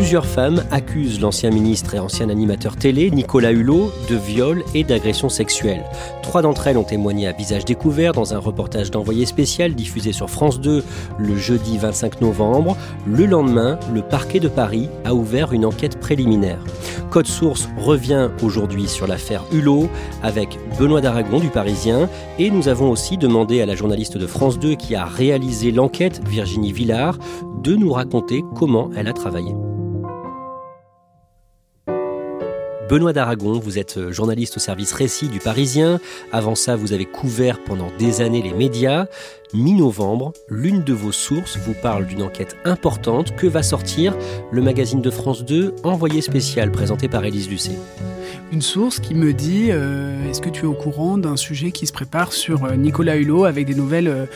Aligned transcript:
Plusieurs 0.00 0.24
femmes 0.24 0.64
accusent 0.70 1.20
l'ancien 1.20 1.50
ministre 1.50 1.94
et 1.94 1.98
ancien 1.98 2.30
animateur 2.30 2.74
télé, 2.74 3.10
Nicolas 3.10 3.52
Hulot, 3.52 3.92
de 4.08 4.16
viol 4.16 4.64
et 4.74 4.82
d'agression 4.82 5.28
sexuelle. 5.28 5.84
Trois 6.22 6.40
d'entre 6.40 6.66
elles 6.66 6.78
ont 6.78 6.84
témoigné 6.84 7.28
à 7.28 7.32
visage 7.32 7.66
découvert 7.66 8.12
dans 8.12 8.32
un 8.32 8.38
reportage 8.38 8.90
d'envoyé 8.90 9.26
spécial 9.26 9.74
diffusé 9.74 10.12
sur 10.12 10.30
France 10.30 10.58
2 10.58 10.82
le 11.18 11.36
jeudi 11.36 11.76
25 11.76 12.22
novembre. 12.22 12.78
Le 13.06 13.26
lendemain, 13.26 13.78
le 13.92 14.00
parquet 14.00 14.40
de 14.40 14.48
Paris 14.48 14.88
a 15.04 15.14
ouvert 15.14 15.52
une 15.52 15.66
enquête 15.66 16.00
préliminaire. 16.00 16.64
Code 17.10 17.26
Source 17.26 17.68
revient 17.76 18.30
aujourd'hui 18.42 18.88
sur 18.88 19.06
l'affaire 19.06 19.44
Hulot 19.52 19.90
avec 20.22 20.58
Benoît 20.78 21.02
Daragon 21.02 21.40
du 21.40 21.48
Parisien 21.48 22.08
et 22.38 22.50
nous 22.50 22.68
avons 22.68 22.90
aussi 22.90 23.18
demandé 23.18 23.60
à 23.60 23.66
la 23.66 23.74
journaliste 23.74 24.16
de 24.16 24.26
France 24.26 24.58
2 24.58 24.76
qui 24.76 24.94
a 24.94 25.04
réalisé 25.04 25.72
l'enquête, 25.72 26.22
Virginie 26.26 26.72
Villard, 26.72 27.18
de 27.62 27.76
nous 27.76 27.92
raconter 27.92 28.42
comment 28.56 28.88
elle 28.96 29.06
a 29.06 29.12
travaillé. 29.12 29.54
Benoît 32.90 33.12
d'Aragon, 33.12 33.60
vous 33.60 33.78
êtes 33.78 33.98
euh, 33.98 34.10
journaliste 34.10 34.56
au 34.56 34.58
service 34.58 34.92
récit 34.92 35.28
du 35.28 35.38
Parisien. 35.38 36.00
Avant 36.32 36.56
ça, 36.56 36.74
vous 36.74 36.92
avez 36.92 37.04
couvert 37.04 37.62
pendant 37.62 37.92
des 38.00 38.20
années 38.20 38.42
les 38.42 38.52
médias. 38.52 39.06
Mi-novembre, 39.52 40.32
l'une 40.48 40.84
de 40.84 40.92
vos 40.92 41.10
sources 41.10 41.58
vous 41.58 41.74
parle 41.74 42.06
d'une 42.06 42.22
enquête 42.22 42.56
importante 42.64 43.34
que 43.34 43.48
va 43.48 43.64
sortir 43.64 44.16
le 44.52 44.62
magazine 44.62 45.02
de 45.02 45.10
France 45.10 45.44
2, 45.44 45.74
envoyé 45.82 46.20
spécial 46.20 46.70
présenté 46.70 47.08
par 47.08 47.24
Élise 47.24 47.50
Lucet 47.50 47.76
une 48.52 48.62
source 48.62 48.98
qui 48.98 49.14
me 49.14 49.32
dit 49.32 49.68
euh, 49.70 50.28
Est-ce 50.28 50.40
que 50.40 50.48
tu 50.48 50.62
es 50.62 50.66
au 50.66 50.74
courant 50.74 51.18
d'un 51.18 51.36
sujet 51.36 51.70
qui 51.70 51.86
se 51.86 51.92
prépare 51.92 52.32
sur 52.32 52.64
euh, 52.64 52.74
Nicolas 52.74 53.16
Hulot 53.16 53.44
avec 53.44 53.66
des 53.66 53.74
nouvelles 53.74 54.08
euh, 54.08 54.26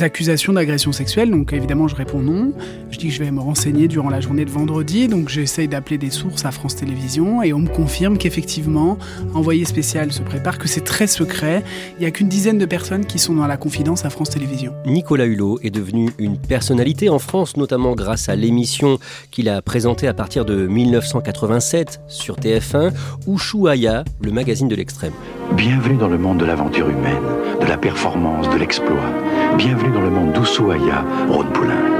accusations 0.00 0.52
d'agression 0.52 0.92
sexuelle? 0.92 1.30
Donc 1.30 1.52
évidemment, 1.52 1.88
je 1.88 1.96
réponds 1.96 2.20
non. 2.20 2.52
Je 2.90 2.98
dis 2.98 3.08
que 3.08 3.14
je 3.14 3.22
vais 3.22 3.30
me 3.30 3.40
renseigner 3.40 3.88
durant 3.88 4.10
la 4.10 4.20
journée 4.20 4.44
de 4.44 4.50
vendredi. 4.50 5.08
Donc 5.08 5.28
j'essaye 5.28 5.68
d'appeler 5.68 5.98
des 5.98 6.10
sources 6.10 6.44
à 6.44 6.52
France 6.52 6.76
Télévisions 6.76 7.42
et 7.42 7.52
on 7.52 7.58
me 7.58 7.68
confirme 7.68 8.16
qu'effectivement, 8.16 8.96
envoyé 9.34 9.64
spécial 9.64 10.12
se 10.12 10.22
prépare, 10.22 10.58
que 10.58 10.68
c'est 10.68 10.84
très 10.84 11.06
secret. 11.06 11.64
Il 11.98 12.00
n'y 12.00 12.06
a 12.06 12.10
qu'une 12.10 12.28
dizaine 12.28 12.58
de 12.58 12.66
personnes 12.66 13.06
qui 13.06 13.18
sont 13.18 13.34
dans 13.34 13.46
la 13.46 13.56
confidence 13.56 14.04
à 14.04 14.10
France 14.10 14.30
Télévisions. 14.30 14.63
Nicolas 14.86 15.24
Hulot 15.24 15.58
est 15.62 15.70
devenu 15.70 16.10
une 16.18 16.38
personnalité 16.38 17.08
en 17.08 17.18
France, 17.18 17.56
notamment 17.56 17.94
grâce 17.94 18.28
à 18.28 18.36
l'émission 18.36 18.98
qu'il 19.30 19.48
a 19.48 19.62
présentée 19.62 20.08
à 20.08 20.14
partir 20.14 20.44
de 20.44 20.66
1987 20.66 22.00
sur 22.08 22.36
TF1, 22.36 22.92
où 23.26 23.38
Chou 23.38 23.66
le 23.66 24.30
magazine 24.30 24.68
de 24.68 24.74
l'extrême. 24.74 25.12
Bienvenue 25.52 25.96
dans 25.96 26.08
le 26.08 26.18
monde 26.18 26.38
de 26.38 26.44
l'aventure 26.44 26.88
humaine, 26.88 27.22
de 27.60 27.66
la 27.66 27.76
performance, 27.76 28.48
de 28.50 28.56
l'exploit. 28.56 29.10
Bienvenue 29.56 29.92
dans 29.92 30.02
le 30.02 30.10
monde 30.10 30.32
d'Ushuaïa, 30.32 31.04
Rhône 31.28 31.52
Poulenc. 31.52 31.93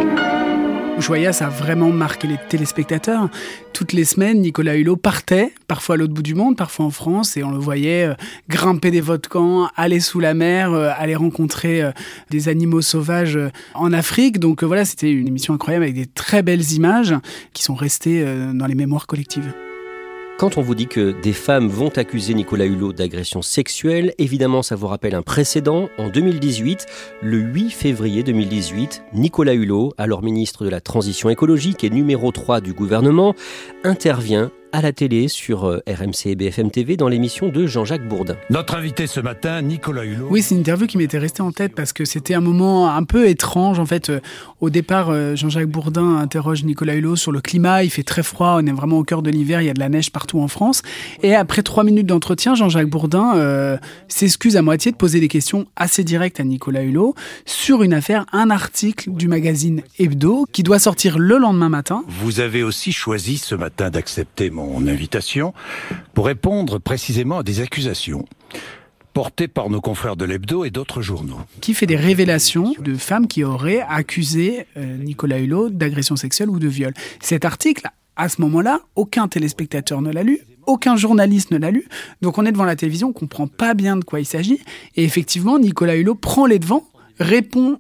Ça 1.33 1.47
a 1.47 1.51
vraiment 1.51 1.91
marqué 1.91 2.29
les 2.29 2.39
téléspectateurs. 2.49 3.29
Toutes 3.73 3.93
les 3.93 4.05
semaines, 4.05 4.41
Nicolas 4.41 4.77
Hulot 4.77 4.97
partait, 4.97 5.53
parfois 5.69 5.97
à 5.97 5.99
l'autre 5.99 6.15
bout 6.15 6.23
du 6.23 6.35
monde, 6.35 6.57
parfois 6.57 6.87
en 6.87 6.91
France, 6.91 7.37
et 7.37 7.43
on 7.43 7.51
le 7.51 7.59
voyait 7.59 8.05
euh, 8.05 8.15
grimper 8.49 8.91
des 8.91 9.01
volcans, 9.01 9.69
aller 9.77 10.01
sous 10.01 10.21
la 10.21 10.35
mer, 10.35 10.73
euh, 10.73 10.91
aller 10.97 11.15
rencontrer 11.15 11.83
euh, 11.83 11.93
des 12.31 12.49
animaux 12.49 12.83
sauvages 12.83 13.39
en 13.75 13.93
Afrique. 13.93 14.39
Donc 14.39 14.63
voilà, 14.63 14.85
c'était 14.85 15.11
une 15.11 15.29
émission 15.29 15.55
incroyable 15.55 15.85
avec 15.85 15.97
des 15.97 16.07
très 16.07 16.43
belles 16.43 16.73
images 16.73 17.15
qui 17.53 17.63
sont 17.63 17.75
restées 17.75 18.25
dans 18.55 18.67
les 18.67 18.75
mémoires 18.75 19.07
collectives. 19.07 19.53
Quand 20.37 20.59
on 20.59 20.63
vous 20.63 20.75
dit 20.75 20.89
que 20.89 21.13
des 21.23 21.33
femmes 21.33 21.69
vont 21.69 21.91
accuser 21.91 22.35
Nicolas 22.35 22.65
Hulot 22.65 22.93
d'agression 22.93 23.41
sexuelle, 23.41 24.15
évidemment 24.19 24.63
ça 24.63 24.75
vous 24.75 24.89
rappelle 24.89 25.15
un 25.15 25.23
précédent. 25.23 25.89
En 25.97 26.09
2018, 26.09 26.87
le 27.23 27.39
8 27.39 27.71
février 27.71 28.25
2018, 28.25 29.05
Nicolas 29.13 29.55
Hulot, 29.55 29.93
alors 29.97 30.25
ministre 30.25 30.65
de 30.65 30.71
la 30.71 30.81
Transition 30.81 31.31
écologique 31.31 31.85
et 31.85 31.91
numéro 31.91 32.33
3 32.33 32.61
du 32.61 32.73
gouvernement, 32.73 33.37
intervient 33.85 34.51
à 34.75 34.83
la 34.83 34.93
télé 34.93 35.29
sur 35.29 35.69
euh, 35.69 35.81
RMC 35.87 36.27
et 36.27 36.35
BFM 36.35 36.69
TV 36.69 36.97
dans 36.97 37.07
l'émission 37.07 37.49
de 37.49 37.65
Jean-Jacques 37.65 38.09
Bourdin. 38.09 38.35
Notre 38.51 38.75
invité 38.75 39.07
ce 39.07 39.21
matin, 39.21 39.63
Nicolas 39.63 40.05
Hulot. 40.05 40.27
Oui, 40.29 40.43
c'est 40.43 40.57
une 40.57 40.63
interview 40.63 40.89
qui 40.89 40.99
m'était 40.99 41.19
restée 41.19 41.43
en 41.43 41.53
tête 41.53 41.77
parce 41.77 41.93
que 41.93 42.05
c'était 42.05 42.35
un 42.35 42.41
moment 42.41 42.93
un 42.93 43.05
peu 43.05 43.29
étrange. 43.29 43.79
En 43.79 43.87
fait, 43.87 44.11
euh, 44.11 44.19
au 44.61 44.71
départ, 44.71 45.11
euh, 45.11 45.37
Jean-Jacques 45.37 45.69
Bourdin 45.69 46.17
interroge 46.17 46.65
Nicolas 46.65 46.97
Hulot 46.97 47.15
sur 47.15 47.31
le 47.31 47.41
climat. 47.41 47.85
Il 47.85 47.91
fait 47.91 48.03
très 48.03 48.25
froid, 48.25 48.59
on 48.61 48.67
est 48.67 48.73
vraiment 48.73 48.99
au 48.99 49.05
cœur 49.05 49.23
de 49.23 49.31
l'hiver, 49.31 49.63
il 49.63 49.67
y 49.67 49.71
a 49.71 49.75
de 49.75 49.79
la 49.79 49.89
neige 49.89 50.11
partout 50.11 50.41
en 50.41 50.49
France. 50.49 50.83
Et 51.23 51.37
après 51.37 51.63
trois 51.63 51.85
minutes 51.85 52.07
d'entretien, 52.07 52.57
Jean-Jacques 52.57 52.91
Bourdin 52.91 53.79
s'excuse 54.09 54.57
à 54.57 54.63
moitié 54.63 54.91
de 54.91 54.97
poser 54.97 55.21
des 55.21 55.29
questions 55.29 55.67
assez 55.77 56.03
directes 56.03 56.41
à 56.41 56.45
Nicolas 56.45 56.83
Hulot 56.83 57.15
sur 57.47 57.85
une 57.85 57.95
affaire, 57.95 58.27
un 58.33 58.51
article 58.51 59.13
du 59.13 59.29
magazine 59.29 59.83
Hebdo 60.01 60.47
qui 60.51 60.65
doit 60.65 60.81
sortir 60.81 61.19
le 61.19 61.39
lendemain 61.39 61.69
matin. 61.69 62.03
Vous 62.09 62.41
avez 62.41 62.65
aussi 62.65 62.91
choisi 62.91 63.39
ce 63.39 63.55
matin 63.55 63.91
d'accepter 63.91 64.51
mon 64.51 64.64
invitation 64.87 65.53
pour 66.15 66.27
répondre 66.27 66.79
précisément 66.79 67.39
à 67.39 67.43
des 67.43 67.61
accusations 67.61 68.25
portées 69.15 69.49
par 69.49 69.71
nos 69.71 69.81
confrères 69.81 70.17
de 70.17 70.25
l'Hebdo 70.25 70.65
et 70.65 70.71
d'autres 70.71 71.01
journaux. 71.01 71.39
Qui 71.61 71.73
fait 71.73 71.87
des 71.87 71.97
révélations 71.97 72.75
de 72.81 72.95
femmes 72.97 73.29
qui 73.29 73.45
auraient 73.45 73.85
accusé 73.89 74.67
euh, 74.77 74.97
Nicolas 74.97 75.39
Hulot 75.39 75.71
d'agression 75.71 76.17
sexuelle 76.17 76.51
ou 76.51 76.59
de 76.59 76.67
viol. 76.67 76.93
Cet 77.21 77.45
article, 77.45 77.87
à 78.17 78.29
ce 78.29 78.41
moment-là, 78.43 78.81
aucun 78.97 79.29
téléspectateur 79.29 80.03
ne 80.03 80.11
l'a 80.11 80.25
lu, 80.25 80.41
aucun 80.67 80.97
journaliste 80.97 81.53
ne 81.53 81.59
l'a 81.59 81.71
lu. 81.71 81.87
Donc 82.23 82.39
on 82.39 82.45
est 82.45 82.53
devant 82.53 82.65
la 82.65 82.77
télévision, 82.77 83.09
on 83.09 83.13
comprend 83.13 83.47
pas 83.47 83.75
bien 83.75 83.97
de 83.97 84.05
quoi 84.05 84.19
il 84.19 84.27
s'agit. 84.27 84.61
Et 84.97 85.05
effectivement, 85.05 85.61
Nicolas 85.61 85.95
Hulot 85.95 86.17
prend 86.17 86.47
les 86.47 86.59
devants, 86.59 86.87
répond 87.21 87.79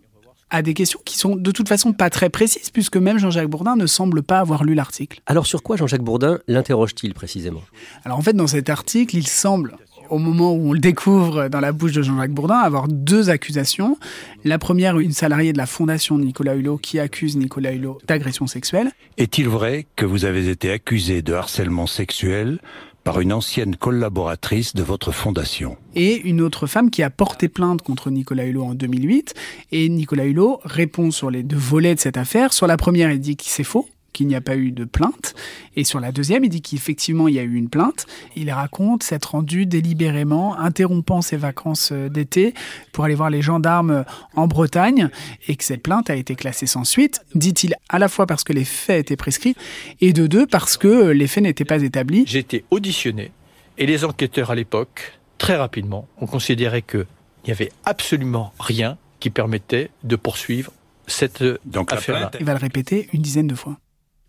à 0.50 0.62
des 0.62 0.74
questions 0.74 1.00
qui 1.04 1.18
sont 1.18 1.36
de 1.36 1.50
toute 1.50 1.68
façon 1.68 1.92
pas 1.92 2.10
très 2.10 2.30
précises, 2.30 2.70
puisque 2.70 2.96
même 2.96 3.18
Jean-Jacques 3.18 3.48
Bourdin 3.48 3.76
ne 3.76 3.86
semble 3.86 4.22
pas 4.22 4.38
avoir 4.38 4.64
lu 4.64 4.74
l'article. 4.74 5.20
Alors 5.26 5.46
sur 5.46 5.62
quoi 5.62 5.76
Jean-Jacques 5.76 6.02
Bourdin 6.02 6.38
l'interroge-t-il 6.48 7.14
précisément? 7.14 7.62
Alors 8.04 8.18
en 8.18 8.22
fait, 8.22 8.34
dans 8.34 8.46
cet 8.46 8.70
article, 8.70 9.16
il 9.16 9.26
semble 9.26 9.76
au 10.10 10.18
moment 10.18 10.52
où 10.52 10.70
on 10.70 10.72
le 10.72 10.78
découvre 10.78 11.48
dans 11.48 11.60
la 11.60 11.72
bouche 11.72 11.92
de 11.92 12.02
Jean-Jacques 12.02 12.32
Bourdin, 12.32 12.58
avoir 12.58 12.88
deux 12.88 13.30
accusations. 13.30 13.96
La 14.44 14.58
première, 14.58 14.98
une 14.98 15.12
salariée 15.12 15.52
de 15.52 15.58
la 15.58 15.66
fondation 15.66 16.18
de 16.18 16.24
Nicolas 16.24 16.54
Hulot 16.54 16.78
qui 16.78 16.98
accuse 16.98 17.36
Nicolas 17.36 17.72
Hulot 17.72 17.98
d'agression 18.06 18.46
sexuelle. 18.46 18.92
Est-il 19.16 19.48
vrai 19.48 19.86
que 19.96 20.04
vous 20.04 20.24
avez 20.24 20.48
été 20.48 20.70
accusé 20.70 21.22
de 21.22 21.32
harcèlement 21.32 21.86
sexuel 21.86 22.58
par 23.04 23.20
une 23.20 23.32
ancienne 23.32 23.76
collaboratrice 23.76 24.74
de 24.74 24.82
votre 24.82 25.12
fondation. 25.12 25.76
Et 25.94 26.20
une 26.22 26.40
autre 26.40 26.66
femme 26.66 26.90
qui 26.90 27.02
a 27.02 27.10
porté 27.10 27.48
plainte 27.48 27.82
contre 27.82 28.10
Nicolas 28.10 28.46
Hulot 28.46 28.64
en 28.64 28.74
2008. 28.74 29.34
Et 29.72 29.88
Nicolas 29.88 30.24
Hulot 30.24 30.60
répond 30.64 31.10
sur 31.10 31.30
les 31.30 31.42
deux 31.42 31.56
volets 31.56 31.94
de 31.94 32.00
cette 32.00 32.16
affaire. 32.16 32.52
Sur 32.52 32.66
la 32.66 32.76
première, 32.76 33.10
il 33.12 33.20
dit 33.20 33.36
que 33.36 33.44
c'est 33.46 33.62
faux 33.62 33.86
qu'il 34.14 34.26
n'y 34.26 34.34
a 34.36 34.40
pas 34.40 34.56
eu 34.56 34.70
de 34.70 34.86
plainte. 34.86 35.34
Et 35.76 35.84
sur 35.84 36.00
la 36.00 36.12
deuxième, 36.12 36.44
il 36.44 36.48
dit 36.48 36.62
qu'effectivement, 36.62 37.28
il 37.28 37.34
y 37.34 37.38
a 37.38 37.42
eu 37.42 37.54
une 37.54 37.68
plainte. 37.68 38.06
Il 38.36 38.50
raconte 38.50 39.02
s'être 39.02 39.32
rendu 39.32 39.66
délibérément, 39.66 40.56
interrompant 40.58 41.20
ses 41.20 41.36
vacances 41.36 41.90
euh, 41.92 42.08
d'été 42.08 42.54
pour 42.92 43.04
aller 43.04 43.14
voir 43.14 43.28
les 43.28 43.42
gendarmes 43.42 43.90
euh, 43.90 44.02
en 44.34 44.46
Bretagne 44.46 45.10
et 45.48 45.56
que 45.56 45.64
cette 45.64 45.82
plainte 45.82 46.08
a 46.08 46.16
été 46.16 46.34
classée 46.34 46.66
sans 46.66 46.84
suite, 46.84 47.20
dit-il 47.34 47.74
à 47.90 47.98
la 47.98 48.08
fois 48.08 48.26
parce 48.26 48.44
que 48.44 48.52
les 48.52 48.64
faits 48.64 49.00
étaient 49.00 49.16
prescrits 49.16 49.56
et 50.00 50.12
de 50.12 50.26
deux 50.26 50.46
parce 50.46 50.76
que 50.76 50.88
euh, 50.88 51.12
les 51.12 51.26
faits 51.26 51.42
n'étaient 51.42 51.64
pas 51.64 51.82
établis. 51.82 52.24
J'ai 52.26 52.38
été 52.38 52.64
auditionné 52.70 53.32
et 53.76 53.86
les 53.86 54.04
enquêteurs 54.04 54.50
à 54.50 54.54
l'époque, 54.54 55.18
très 55.38 55.56
rapidement, 55.56 56.06
ont 56.20 56.26
considéré 56.26 56.82
qu'il 56.82 57.06
n'y 57.46 57.52
avait 57.52 57.72
absolument 57.84 58.52
rien 58.60 58.96
qui 59.18 59.30
permettait 59.30 59.90
de 60.04 60.16
poursuivre 60.16 60.72
cette 61.06 61.42
affaire-là. 61.88 62.30
Il 62.38 62.46
va 62.46 62.54
le 62.54 62.60
répéter 62.60 63.08
une 63.12 63.22
dizaine 63.22 63.48
de 63.48 63.54
fois. 63.54 63.76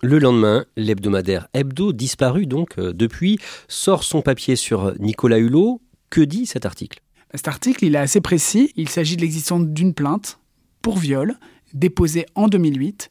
Le 0.01 0.19
lendemain, 0.19 0.65
l'hebdomadaire 0.75 1.47
Hebdo, 1.53 1.93
disparu 1.93 2.45
donc 2.45 2.77
euh, 2.77 2.93
depuis, 2.93 3.39
sort 3.67 4.03
son 4.03 4.21
papier 4.21 4.55
sur 4.55 4.93
Nicolas 4.99 5.37
Hulot. 5.37 5.81
Que 6.09 6.21
dit 6.21 6.45
cet 6.45 6.65
article? 6.65 6.99
Cet 7.33 7.47
article, 7.47 7.85
il 7.85 7.95
est 7.95 7.99
assez 7.99 8.21
précis. 8.21 8.71
Il 8.75 8.89
s'agit 8.89 9.15
de 9.15 9.21
l'existence 9.21 9.65
d'une 9.65 9.93
plainte 9.93 10.39
pour 10.81 10.97
viol 10.97 11.35
déposée 11.73 12.25
en 12.35 12.47
2008 12.47 13.09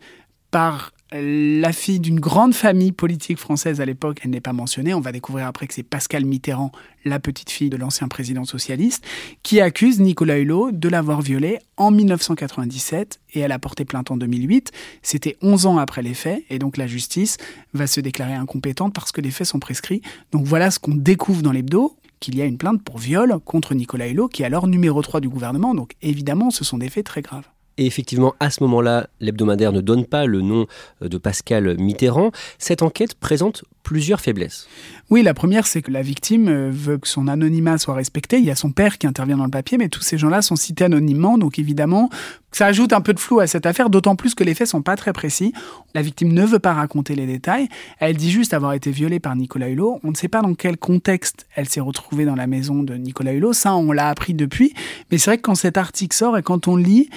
par 0.51 0.93
la 1.20 1.72
fille 1.72 2.00
d'une 2.00 2.19
grande 2.19 2.55
famille 2.55 2.90
politique 2.90 3.38
française 3.38 3.81
à 3.81 3.84
l'époque, 3.84 4.20
elle 4.25 4.31
n'est 4.31 4.40
pas 4.40 4.52
mentionnée. 4.52 4.94
On 4.94 5.00
va 5.00 5.12
découvrir 5.12 5.46
après 5.46 5.69
que 5.69 5.75
c'est 5.75 5.84
Pascal 5.84 6.25
Mitterrand, 6.25 6.72
la 7.05 7.20
petite 7.20 7.50
fille 7.50 7.70
de 7.70 7.76
l'ancien 7.76 8.08
président 8.08 8.44
socialiste, 8.44 9.05
qui 9.44 9.61
accuse 9.61 10.00
Nicolas 10.00 10.38
Hulot 10.38 10.72
de 10.72 10.88
l'avoir 10.88 11.22
violée 11.22 11.58
en 11.76 11.93
1997 11.93 13.20
et 13.34 13.40
elle 13.40 13.52
a 13.52 13.61
porté 13.61 13.84
plainte 13.84 14.11
en 14.11 14.16
2008. 14.16 14.72
C'était 15.02 15.37
11 15.40 15.66
ans 15.66 15.78
après 15.78 16.02
les 16.02 16.14
faits 16.14 16.43
et 16.50 16.58
donc 16.58 16.76
la 16.76 16.88
justice 16.88 17.37
va 17.75 17.87
se 17.87 18.00
déclarer 18.00 18.34
incompétente 18.34 18.93
parce 18.93 19.12
que 19.12 19.20
les 19.20 19.31
faits 19.31 19.46
sont 19.46 19.61
prescrits. 19.61 20.02
Donc 20.32 20.46
voilà 20.46 20.72
ce 20.72 20.81
qu'on 20.81 20.96
découvre 20.96 21.43
dans 21.43 21.52
l'hebdo 21.52 21.96
qu'il 22.19 22.37
y 22.37 22.43
a 22.43 22.44
une 22.44 22.58
plainte 22.58 22.82
pour 22.82 22.99
viol 22.99 23.38
contre 23.44 23.75
Nicolas 23.75 24.08
Hulot, 24.08 24.28
qui 24.28 24.43
est 24.43 24.46
alors 24.46 24.66
numéro 24.66 25.00
3 25.00 25.20
du 25.20 25.28
gouvernement. 25.28 25.75
Donc 25.75 25.93
évidemment, 26.02 26.50
ce 26.50 26.64
sont 26.64 26.78
des 26.78 26.88
faits 26.88 27.06
très 27.06 27.22
graves. 27.22 27.44
Et 27.76 27.87
effectivement, 27.87 28.35
à 28.41 28.50
ce 28.50 28.62
moment-là, 28.62 29.09
l'hebdomadaire 29.21 29.73
ne 29.73 29.81
donne 29.81 30.06
pas 30.06 30.26
le 30.26 30.41
nom 30.41 30.67
euh, 31.03 31.09
de 31.09 31.19
Pascal 31.19 31.76
Mitterrand. 31.79 32.31
Cette 32.59 32.82
enquête 32.82 33.15
présente 33.15 33.65
plusieurs 33.85 34.21
faiblesses. 34.21 34.67
Oui, 35.11 35.23
la 35.23 35.35
première, 35.35 35.67
c'est 35.67 35.83
que 35.83 35.93
la 35.93 36.03
victime 36.03 36.49
euh, 36.49 36.71
veut 36.73 36.99
que 36.99 37.07
son 37.07 37.29
anonymat 37.29 37.79
soit 37.79 37.95
respecté. 37.95 38.39
Il 38.39 38.45
y 38.45 38.51
a 38.51 38.57
son 38.57 38.73
père 38.73 38.99
qui 38.99 39.07
intervient 39.07 39.37
dans 39.37 39.45
le 39.45 39.51
papier, 39.51 39.79
mais 39.79 39.89
tous 39.89 40.01
ces 40.01 40.19
gens-là 40.19 40.43
sont 40.43 40.57
cités 40.57 40.85
anonymement. 40.85 41.39
Donc 41.39 41.59
évidemment, 41.59 42.09
ça 42.51 42.67
ajoute 42.67 42.93
un 42.93 43.03
peu 43.03 43.13
de 43.13 43.21
flou 43.21 43.41
à 43.41 43.47
cette 43.47 43.67
affaire, 43.67 43.91
d'autant 43.91 44.17
plus 44.17 44.35
que 44.35 44.43
les 44.43 44.55
faits 44.55 44.69
sont 44.69 44.81
pas 44.83 44.97
très 44.97 45.13
précis. 45.13 45.53
La 45.95 46.03
victime 46.03 46.33
ne 46.33 46.45
veut 46.45 46.59
pas 46.59 46.73
raconter 46.73 47.15
les 47.15 47.27
détails. 47.27 47.69
Elle 48.01 48.17
dit 48.17 48.31
juste 48.31 48.55
avoir 48.55 48.73
été 48.73 48.91
violée 48.91 49.21
par 49.21 49.37
Nicolas 49.37 49.69
Hulot. 49.69 50.01
On 50.03 50.11
ne 50.11 50.17
sait 50.17 50.29
pas 50.29 50.41
dans 50.41 50.55
quel 50.55 50.79
contexte 50.79 51.47
elle 51.55 51.69
s'est 51.69 51.81
retrouvée 51.81 52.25
dans 52.25 52.35
la 52.37 52.47
maison 52.47 52.83
de 52.83 52.95
Nicolas 52.95 53.35
Hulot. 53.35 53.53
Ça, 53.53 53.75
on 53.75 53.93
l'a 53.93 54.09
appris 54.09 54.33
depuis. 54.33 54.73
Mais 55.11 55.19
c'est 55.19 55.31
vrai 55.31 55.37
que 55.37 55.43
quand 55.43 55.55
cet 55.55 55.77
article 55.77 56.17
sort 56.17 56.39
et 56.39 56.43
quand 56.43 56.67
on 56.67 56.77
lit, 56.77 57.11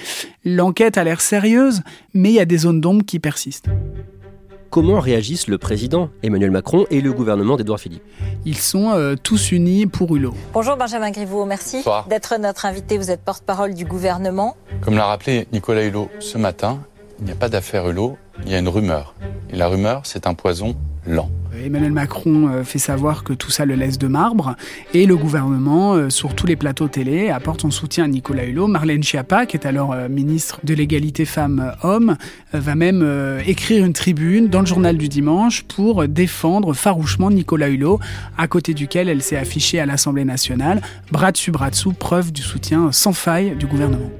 l'enquête 0.44 0.98
a 0.98 1.04
l'air 1.04 1.22
sérieuse, 1.22 1.82
mais 2.12 2.30
il 2.30 2.34
y 2.34 2.40
a 2.40 2.44
des 2.44 2.58
zones 2.58 2.82
d'ombre 2.82 3.04
qui 3.04 3.18
persistent. 3.18 3.70
Comment 4.70 5.00
réagissent 5.00 5.48
le 5.48 5.56
président 5.56 6.10
Emmanuel 6.22 6.50
Macron 6.50 6.84
et 6.90 7.00
le 7.00 7.12
gouvernement 7.12 7.56
d'Edouard 7.56 7.80
Philippe 7.80 8.02
Ils 8.44 8.58
sont 8.58 8.90
euh, 8.90 9.14
tous 9.20 9.50
unis 9.50 9.86
pour 9.86 10.14
Hulot. 10.14 10.34
Bonjour 10.52 10.76
Benjamin 10.76 11.10
Griveaux, 11.10 11.46
merci 11.46 11.82
d'être 12.08 12.36
notre 12.38 12.66
invité. 12.66 12.98
Vous 12.98 13.10
êtes 13.10 13.22
porte-parole 13.22 13.72
du 13.72 13.86
gouvernement. 13.86 14.56
Comme 14.82 14.94
l'a 14.94 15.06
rappelé 15.06 15.48
Nicolas 15.52 15.84
Hulot 15.84 16.10
ce 16.20 16.36
matin, 16.36 16.80
il 17.18 17.24
n'y 17.24 17.32
a 17.32 17.34
pas 17.34 17.48
d'affaire 17.48 17.88
Hulot, 17.88 18.18
il 18.44 18.52
y 18.52 18.54
a 18.54 18.58
une 18.58 18.68
rumeur. 18.68 19.14
La 19.52 19.68
rumeur, 19.68 20.02
c'est 20.04 20.26
un 20.26 20.34
poison 20.34 20.76
lent. 21.06 21.30
Emmanuel 21.64 21.92
Macron 21.92 22.48
euh, 22.48 22.64
fait 22.64 22.78
savoir 22.78 23.24
que 23.24 23.32
tout 23.32 23.50
ça 23.50 23.64
le 23.64 23.74
laisse 23.74 23.98
de 23.98 24.06
marbre 24.06 24.54
et 24.94 25.06
le 25.06 25.16
gouvernement, 25.16 25.94
euh, 25.94 26.10
sur 26.10 26.34
tous 26.34 26.46
les 26.46 26.56
plateaux 26.56 26.88
télé, 26.88 27.30
apporte 27.30 27.62
son 27.62 27.70
soutien 27.70 28.04
à 28.04 28.08
Nicolas 28.08 28.44
Hulot. 28.44 28.66
Marlène 28.68 29.02
Schiappa, 29.02 29.46
qui 29.46 29.56
est 29.56 29.66
alors 29.66 29.92
euh, 29.92 30.08
ministre 30.08 30.60
de 30.64 30.74
l'égalité 30.74 31.24
femmes-hommes, 31.24 32.16
va 32.52 32.74
même 32.74 33.06
écrire 33.46 33.84
une 33.84 33.92
tribune 33.92 34.48
dans 34.48 34.60
le 34.60 34.66
journal 34.66 34.96
du 34.96 35.08
dimanche 35.08 35.64
pour 35.64 36.06
défendre 36.06 36.72
farouchement 36.72 37.30
Nicolas 37.30 37.68
Hulot, 37.68 37.98
à 38.36 38.46
côté 38.48 38.74
duquel 38.74 39.08
elle 39.08 39.22
s'est 39.22 39.36
affichée 39.36 39.80
à 39.80 39.86
l'Assemblée 39.86 40.24
nationale, 40.24 40.80
bras 41.10 41.32
dessus 41.32 41.50
bras 41.50 41.70
dessous, 41.70 41.92
preuve 41.92 42.32
du 42.32 42.42
soutien 42.42 42.92
sans 42.92 43.12
faille 43.12 43.56
du 43.56 43.66
gouvernement. 43.66 44.10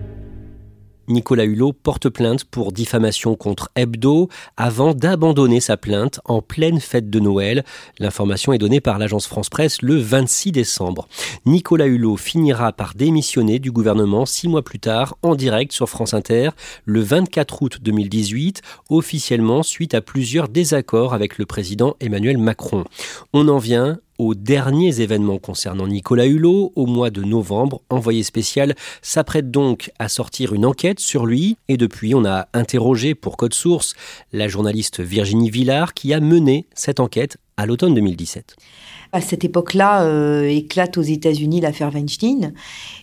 Nicolas 1.09 1.45
Hulot 1.45 1.73
porte 1.73 2.09
plainte 2.09 2.45
pour 2.45 2.73
diffamation 2.73 3.35
contre 3.35 3.71
Hebdo 3.75 4.29
avant 4.57 4.95
d'abandonner 4.95 5.61
sa 5.61 5.77
plainte 5.77 6.21
en 6.25 6.43
pleine 6.43 6.81
fête 6.81 7.11
de 7.11 7.21
Noël. 7.21 7.65
L'information 7.99 8.53
est 8.53 8.59
donnée 8.59 8.81
par 8.81 8.99
l'agence 8.99 9.27
France 9.27 9.49
Presse 9.49 9.83
le 9.83 9.97
26 9.97 10.53
décembre. 10.53 11.09
Nicolas 11.47 11.87
Hulot 11.87 12.17
finira 12.17 12.73
par 12.73 12.95
démissionner 12.95 13.59
du 13.59 13.73
gouvernement 13.73 14.27
six 14.27 14.49
mois 14.49 14.63
plus 14.63 14.81
tard 14.81 15.17
en 15.23 15.35
direct 15.35 15.73
sur 15.73 15.89
France 15.89 16.15
Inter 16.15 16.51
le 16.85 17.01
24 17.01 17.63
août 17.63 17.79
2018, 17.81 18.63
officiellement 18.91 19.63
suite 19.63 19.95
à 19.95 20.01
plusieurs 20.01 20.49
désaccords 20.49 21.15
avec 21.15 21.39
le 21.39 21.47
président 21.47 21.97
Emmanuel 22.01 22.39
Macron. 22.39 22.85
On 23.33 23.49
en 23.49 23.59
vient 23.59 23.99
aux 24.19 24.35
derniers 24.35 25.01
événements 25.01 25.39
concernant 25.39 25.87
Nicolas 25.87 26.27
Hulot. 26.27 26.73
Au 26.77 26.87
mois 26.87 27.11
de 27.11 27.23
novembre, 27.23 27.81
envoyé 27.89 28.23
spécial 28.23 28.75
s'apprête 29.01 29.51
donc 29.51 29.91
à 29.99 30.09
sortir 30.09 30.53
une 30.53 30.67
enquête 30.67 31.01
sur 31.01 31.25
lui. 31.25 31.57
Et 31.69 31.77
depuis, 31.77 32.15
on 32.15 32.25
a 32.25 32.49
interrogé 32.53 33.15
pour 33.15 33.37
Code 33.37 33.55
Source 33.55 33.95
la 34.33 34.49
journaliste 34.49 35.01
Virginie 35.01 35.51
Villard 35.51 35.95
qui 35.95 36.13
a 36.13 36.21
mené 36.21 36.67
cette 36.75 37.01
enquête 37.01 37.39
à 37.57 37.67
l'automne 37.67 37.95
2017. 37.95 38.57
À 39.11 39.21
cette 39.21 39.43
époque-là, 39.43 40.03
euh, 40.03 40.47
éclate 40.49 40.99
aux 40.99 41.03
États-Unis 41.03 41.61
l'affaire 41.61 41.91
Weinstein. 41.93 42.53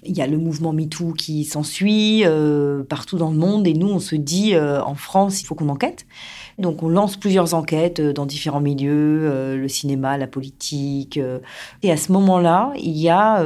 Il 0.03 0.15
y 0.15 0.21
a 0.21 0.27
le 0.27 0.37
mouvement 0.37 0.71
MeToo 0.71 1.13
qui 1.13 1.43
s'ensuit 1.45 2.23
euh, 2.25 2.83
partout 2.83 3.17
dans 3.17 3.31
le 3.31 3.37
monde 3.37 3.67
et 3.67 3.73
nous, 3.73 3.89
on 3.89 3.99
se 3.99 4.15
dit 4.15 4.53
euh, 4.53 4.81
en 4.83 4.95
France, 4.95 5.41
il 5.41 5.45
faut 5.45 5.55
qu'on 5.55 5.69
enquête. 5.69 6.05
Donc 6.57 6.83
on 6.83 6.89
lance 6.89 7.17
plusieurs 7.17 7.53
enquêtes 7.53 7.99
euh, 7.99 8.13
dans 8.13 8.25
différents 8.25 8.61
milieux, 8.61 9.29
euh, 9.29 9.57
le 9.57 9.67
cinéma, 9.67 10.17
la 10.17 10.27
politique. 10.27 11.17
Euh. 11.17 11.39
et 11.83 11.91
à 11.91 11.97
ce 11.97 12.11
moment-là, 12.13 12.71
il 12.77 12.97
y 12.97 13.09
a 13.09 13.43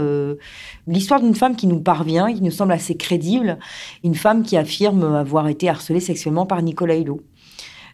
l'histoire 0.88 1.19
d'une 1.19 1.35
femme 1.35 1.56
qui 1.56 1.67
nous 1.67 1.79
parvient, 1.79 2.31
qui 2.33 2.41
nous 2.41 2.51
semble 2.51 2.71
assez 2.71 2.95
crédible, 2.95 3.57
une 4.03 4.15
femme 4.15 4.44
qui 4.44 4.57
affirme 4.57 5.03
avoir 5.15 5.47
été 5.47 5.69
harcelée 5.69 6.00
sexuellement 6.00 6.45
par 6.45 6.61
Nicolas 6.61 6.95
Hulot. 6.95 7.21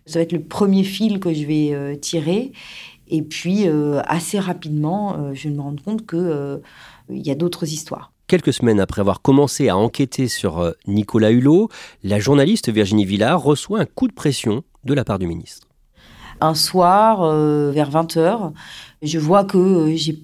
Ça 0.06 0.20
va 0.20 0.24
être 0.24 0.34
le 0.34 0.42
premier 0.42 0.84
fil 0.84 1.20
que 1.20 1.34
je 1.34 1.46
vais 1.46 1.98
tirer. 1.98 2.52
Et 3.08 3.22
puis, 3.22 3.66
assez 4.06 4.40
rapidement, 4.40 5.34
je 5.34 5.50
me 5.50 5.62
rends 5.62 5.76
compte 5.84 6.06
qu'il 6.08 6.62
il 7.10 7.26
y 7.26 7.32
a 7.32 7.36
d'autres 7.36 7.66
histoires. 7.66 8.12
Quelques 8.28 8.54
semaines 8.54 8.80
après 8.80 9.02
avoir 9.02 9.22
commencé 9.22 9.70
à 9.70 9.78
enquêter 9.78 10.28
sur 10.28 10.74
Nicolas 10.88 11.32
Hulot, 11.32 11.70
la 12.04 12.20
journaliste 12.20 12.70
Virginie 12.70 13.06
Villard 13.06 13.42
reçoit 13.42 13.80
un 13.80 13.86
coup 13.86 14.08
de 14.08 14.14
pression 14.14 14.64
de 14.86 14.94
la 14.94 15.04
part 15.04 15.20
du 15.20 15.28
ministre 15.28 15.68
Un 16.42 16.54
soir, 16.54 17.24
euh, 17.24 17.72
vers 17.72 17.90
20h, 17.90 18.54
je 19.02 19.20
vois 19.20 19.44
que 19.44 19.58
euh, 19.58 19.96
j'ai 19.96 20.24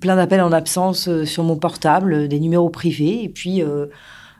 plein 0.00 0.16
d'appels 0.16 0.42
en 0.42 0.52
absence 0.52 1.08
euh, 1.08 1.24
sur 1.24 1.42
mon 1.42 1.56
portable, 1.56 2.28
des 2.28 2.38
numéros 2.38 2.70
privés. 2.70 3.24
Et 3.24 3.28
puis, 3.28 3.62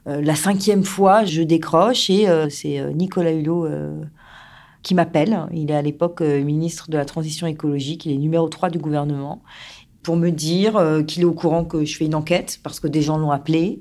la 0.07 0.35
cinquième 0.35 0.85
fois, 0.85 1.25
je 1.25 1.43
décroche 1.43 2.11
et 2.11 2.27
c'est 2.51 2.93
Nicolas 2.95 3.33
Hulot 3.33 3.67
qui 4.83 4.95
m'appelle. 4.95 5.47
Il 5.51 5.71
est 5.71 5.75
à 5.75 5.81
l'époque 5.81 6.21
ministre 6.21 6.91
de 6.91 6.99
la 6.99 7.07
Transition 7.07 7.47
écologique, 7.47 8.05
il 8.05 8.13
est 8.13 8.19
numéro 8.19 8.47
3 8.47 8.69
du 8.69 8.79
gouvernement 8.79 9.43
pour 10.05 10.17
me 10.17 10.31
dire 10.31 11.03
qu'il 11.09 11.23
est 11.23 11.27
au 11.27 11.33
courant 11.33 11.65
que 11.65 11.85
je 11.85 11.97
fais 11.97 12.05
une 12.05 12.15
enquête 12.15 12.61
parce 12.63 12.79
que 12.79 12.87
des 12.87 13.03
gens 13.03 13.19
l'ont 13.19 13.33
appelé, 13.33 13.81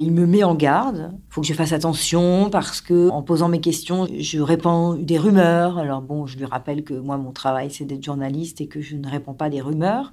il 0.00 0.12
me 0.12 0.26
met 0.26 0.42
en 0.42 0.54
garde. 0.54 1.12
Il 1.12 1.32
faut 1.32 1.40
que 1.42 1.46
je 1.46 1.54
fasse 1.54 1.72
attention 1.72 2.50
parce 2.50 2.80
que, 2.80 3.10
en 3.10 3.22
posant 3.22 3.48
mes 3.48 3.60
questions, 3.60 4.08
je 4.18 4.40
répands 4.40 4.94
des 4.94 5.18
rumeurs. 5.18 5.78
Alors 5.78 6.02
bon, 6.02 6.26
je 6.26 6.38
lui 6.38 6.44
rappelle 6.44 6.82
que 6.82 6.94
moi, 6.94 7.16
mon 7.18 7.32
travail, 7.32 7.70
c'est 7.70 7.84
d'être 7.84 8.02
journaliste 8.04 8.60
et 8.60 8.66
que 8.66 8.80
je 8.80 8.96
ne 8.96 9.08
réponds 9.08 9.34
pas 9.34 9.50
des 9.50 9.60
rumeurs. 9.60 10.12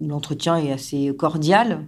L'entretien 0.00 0.56
est 0.56 0.72
assez 0.72 1.14
cordial. 1.16 1.86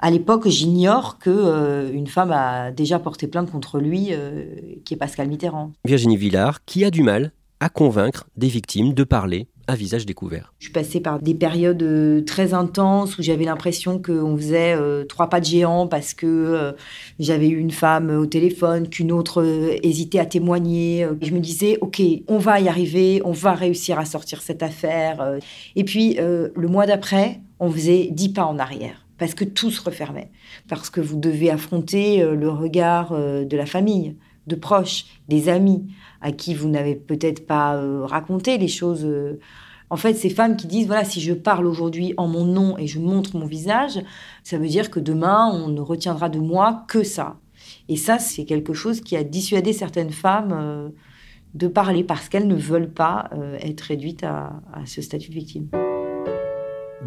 À 0.00 0.10
l'époque, 0.10 0.48
j'ignore 0.48 1.18
que 1.18 1.30
euh, 1.30 1.92
une 1.92 2.08
femme 2.08 2.32
a 2.32 2.72
déjà 2.72 2.98
porté 2.98 3.26
plainte 3.26 3.50
contre 3.50 3.78
lui, 3.78 4.08
euh, 4.10 4.44
qui 4.84 4.94
est 4.94 4.96
Pascal 4.96 5.28
Mitterrand. 5.28 5.72
Virginie 5.84 6.16
Villard, 6.16 6.64
qui 6.64 6.84
a 6.84 6.90
du 6.90 7.02
mal 7.02 7.32
à 7.60 7.68
convaincre 7.68 8.26
des 8.36 8.48
victimes 8.48 8.92
de 8.92 9.04
parler 9.04 9.48
à 9.66 9.76
visage 9.76 10.06
découvert. 10.06 10.52
Je 10.58 10.66
suis 10.66 10.72
passée 10.72 11.00
par 11.00 11.20
des 11.20 11.34
périodes 11.34 11.82
euh, 11.82 12.22
très 12.22 12.54
intenses 12.54 13.18
où 13.18 13.22
j'avais 13.22 13.44
l'impression 13.44 14.00
qu'on 14.00 14.36
faisait 14.36 14.74
euh, 14.76 15.04
trois 15.04 15.28
pas 15.28 15.40
de 15.40 15.46
géant 15.46 15.86
parce 15.86 16.14
que 16.14 16.26
euh, 16.26 16.72
j'avais 17.18 17.48
eu 17.48 17.58
une 17.58 17.70
femme 17.70 18.10
au 18.10 18.26
téléphone, 18.26 18.88
qu'une 18.88 19.12
autre 19.12 19.44
hésitait 19.82 20.18
à 20.18 20.26
témoigner. 20.26 21.06
je 21.22 21.32
me 21.32 21.40
disais, 21.40 21.78
OK, 21.80 22.02
on 22.28 22.38
va 22.38 22.60
y 22.60 22.68
arriver, 22.68 23.22
on 23.24 23.32
va 23.32 23.54
réussir 23.54 23.98
à 23.98 24.04
sortir 24.04 24.42
cette 24.42 24.62
affaire. 24.62 25.38
Et 25.76 25.84
puis, 25.84 26.16
le 26.16 26.68
mois 26.68 26.86
d'après, 26.86 27.40
on 27.60 27.70
faisait 27.70 28.08
dix 28.10 28.30
pas 28.30 28.44
en 28.44 28.58
arrière 28.58 29.06
parce 29.18 29.34
que 29.34 29.44
tout 29.44 29.70
se 29.70 29.80
refermait, 29.80 30.30
parce 30.68 30.90
que 30.90 31.00
vous 31.00 31.16
devez 31.16 31.50
affronter 31.50 32.24
le 32.24 32.48
regard 32.48 33.12
de 33.12 33.56
la 33.56 33.66
famille, 33.66 34.16
de 34.46 34.54
proches, 34.54 35.06
des 35.28 35.48
amis 35.48 35.86
à 36.20 36.32
qui 36.32 36.54
vous 36.54 36.68
n'avez 36.68 36.94
peut-être 36.94 37.46
pas 37.46 37.76
euh, 37.76 38.04
raconté 38.04 38.58
les 38.58 38.68
choses. 38.68 39.04
Euh. 39.04 39.38
En 39.90 39.96
fait, 39.96 40.14
ces 40.14 40.30
femmes 40.30 40.56
qui 40.56 40.66
disent, 40.66 40.86
voilà, 40.86 41.04
si 41.04 41.20
je 41.20 41.32
parle 41.32 41.66
aujourd'hui 41.66 42.14
en 42.16 42.26
mon 42.26 42.44
nom 42.44 42.78
et 42.78 42.86
je 42.86 42.98
montre 42.98 43.36
mon 43.36 43.46
visage, 43.46 44.02
ça 44.42 44.58
veut 44.58 44.66
dire 44.66 44.90
que 44.90 45.00
demain, 45.00 45.50
on 45.52 45.68
ne 45.68 45.80
retiendra 45.80 46.28
de 46.28 46.38
moi 46.38 46.84
que 46.88 47.02
ça. 47.04 47.36
Et 47.88 47.96
ça, 47.96 48.18
c'est 48.18 48.44
quelque 48.44 48.72
chose 48.72 49.00
qui 49.00 49.16
a 49.16 49.22
dissuadé 49.22 49.72
certaines 49.72 50.10
femmes 50.10 50.52
euh, 50.52 50.88
de 51.54 51.68
parler 51.68 52.02
parce 52.02 52.28
qu'elles 52.28 52.48
ne 52.48 52.56
veulent 52.56 52.92
pas 52.92 53.30
être 53.60 53.82
réduites 53.82 54.24
à, 54.24 54.60
à 54.72 54.86
ce 54.86 55.00
statut 55.00 55.28
de 55.28 55.34
victime. 55.34 55.68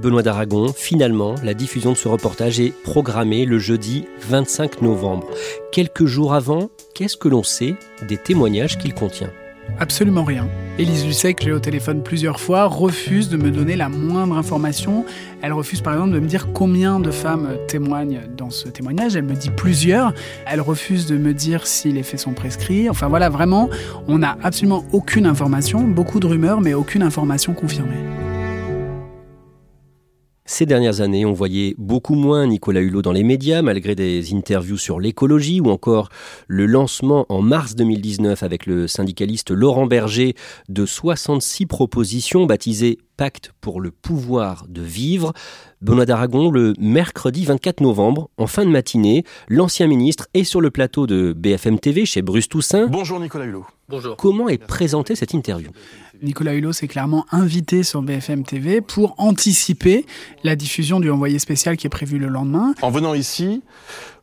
Benoît 0.01 0.21
d'Aragon, 0.21 0.73
finalement, 0.75 1.33
la 1.43 1.55
diffusion 1.55 1.91
de 1.91 1.97
ce 1.97 2.07
reportage 2.07 2.59
est 2.59 2.71
programmée 2.83 3.45
le 3.45 3.57
jeudi 3.57 4.05
25 4.21 4.83
novembre. 4.83 5.27
Quelques 5.71 6.05
jours 6.05 6.35
avant, 6.35 6.69
qu'est-ce 6.93 7.17
que 7.17 7.27
l'on 7.27 7.41
sait 7.41 7.75
des 8.07 8.17
témoignages 8.17 8.77
qu'il 8.77 8.93
contient? 8.93 9.31
Absolument 9.79 10.23
rien. 10.23 10.47
Élise 10.77 11.05
Lucet, 11.05 11.33
que 11.33 11.43
j'ai 11.43 11.51
au 11.51 11.59
téléphone 11.59 12.03
plusieurs 12.03 12.39
fois, 12.39 12.65
refuse 12.65 13.29
de 13.29 13.37
me 13.37 13.49
donner 13.49 13.75
la 13.75 13.89
moindre 13.89 14.37
information. 14.37 15.03
Elle 15.41 15.53
refuse 15.53 15.81
par 15.81 15.93
exemple 15.93 16.13
de 16.13 16.19
me 16.19 16.27
dire 16.27 16.53
combien 16.53 16.99
de 16.99 17.09
femmes 17.09 17.57
témoignent 17.67 18.21
dans 18.37 18.51
ce 18.51 18.69
témoignage. 18.69 19.15
Elle 19.15 19.25
me 19.25 19.35
dit 19.35 19.49
plusieurs. 19.49 20.13
Elle 20.45 20.61
refuse 20.61 21.07
de 21.07 21.17
me 21.17 21.33
dire 21.33 21.65
si 21.65 21.91
les 21.91 22.03
faits 22.03 22.19
sont 22.19 22.33
prescrits. 22.33 22.87
Enfin 22.89 23.07
voilà, 23.07 23.29
vraiment, 23.29 23.69
on 24.07 24.19
n'a 24.19 24.37
absolument 24.43 24.85
aucune 24.91 25.25
information, 25.25 25.81
beaucoup 25.81 26.19
de 26.19 26.27
rumeurs, 26.27 26.61
mais 26.61 26.75
aucune 26.75 27.01
information 27.01 27.53
confirmée. 27.53 28.26
Ces 30.49 30.65
dernières 30.65 31.01
années, 31.01 31.25
on 31.25 31.33
voyait 31.33 31.75
beaucoup 31.77 32.15
moins 32.15 32.47
Nicolas 32.47 32.79
Hulot 32.79 33.01
dans 33.01 33.11
les 33.11 33.23
médias, 33.23 33.61
malgré 33.61 33.95
des 33.95 34.33
interviews 34.33 34.77
sur 34.77 35.01
l'écologie 35.01 35.59
ou 35.59 35.69
encore 35.69 36.07
le 36.47 36.65
lancement 36.65 37.25
en 37.27 37.41
mars 37.41 37.75
2019 37.75 38.43
avec 38.43 38.65
le 38.65 38.87
syndicaliste 38.87 39.51
Laurent 39.51 39.87
Berger 39.87 40.35
de 40.69 40.85
66 40.85 41.65
propositions 41.65 42.45
baptisées 42.45 42.97
Pacte 43.17 43.51
pour 43.61 43.81
le 43.81 43.89
pouvoir 43.91 44.65
de 44.69 44.81
vivre. 44.81 45.33
Benoît 45.81 46.05
d'Aragon, 46.05 46.51
le 46.51 46.73
mercredi 46.79 47.45
24 47.45 47.81
novembre, 47.81 48.29
en 48.37 48.45
fin 48.45 48.63
de 48.63 48.69
matinée, 48.69 49.23
l'ancien 49.49 49.87
ministre 49.87 50.27
est 50.35 50.43
sur 50.43 50.61
le 50.61 50.69
plateau 50.69 51.07
de 51.07 51.33
BFM 51.33 51.79
TV 51.79 52.05
chez 52.05 52.21
Bruce 52.21 52.47
Toussaint. 52.47 52.87
Bonjour 52.87 53.19
Nicolas 53.19 53.45
Hulot. 53.45 53.65
Bonjour. 53.89 54.17
Comment 54.17 54.49
est 54.49 54.63
présentée 54.63 55.15
cette 55.15 55.33
interview? 55.33 55.69
Nicolas 56.21 56.53
Hulot 56.53 56.73
s'est 56.73 56.87
clairement 56.87 57.25
invité 57.31 57.83
sur 57.83 58.01
BFM 58.01 58.43
TV 58.43 58.81
pour 58.81 59.15
anticiper 59.17 60.05
la 60.43 60.55
diffusion 60.55 60.99
du 60.99 61.09
envoyé 61.09 61.39
spécial 61.39 61.77
qui 61.77 61.87
est 61.87 61.91
prévu 61.91 62.17
le 62.17 62.27
lendemain. 62.27 62.73
En 62.81 62.91
venant 62.91 63.13
ici, 63.13 63.61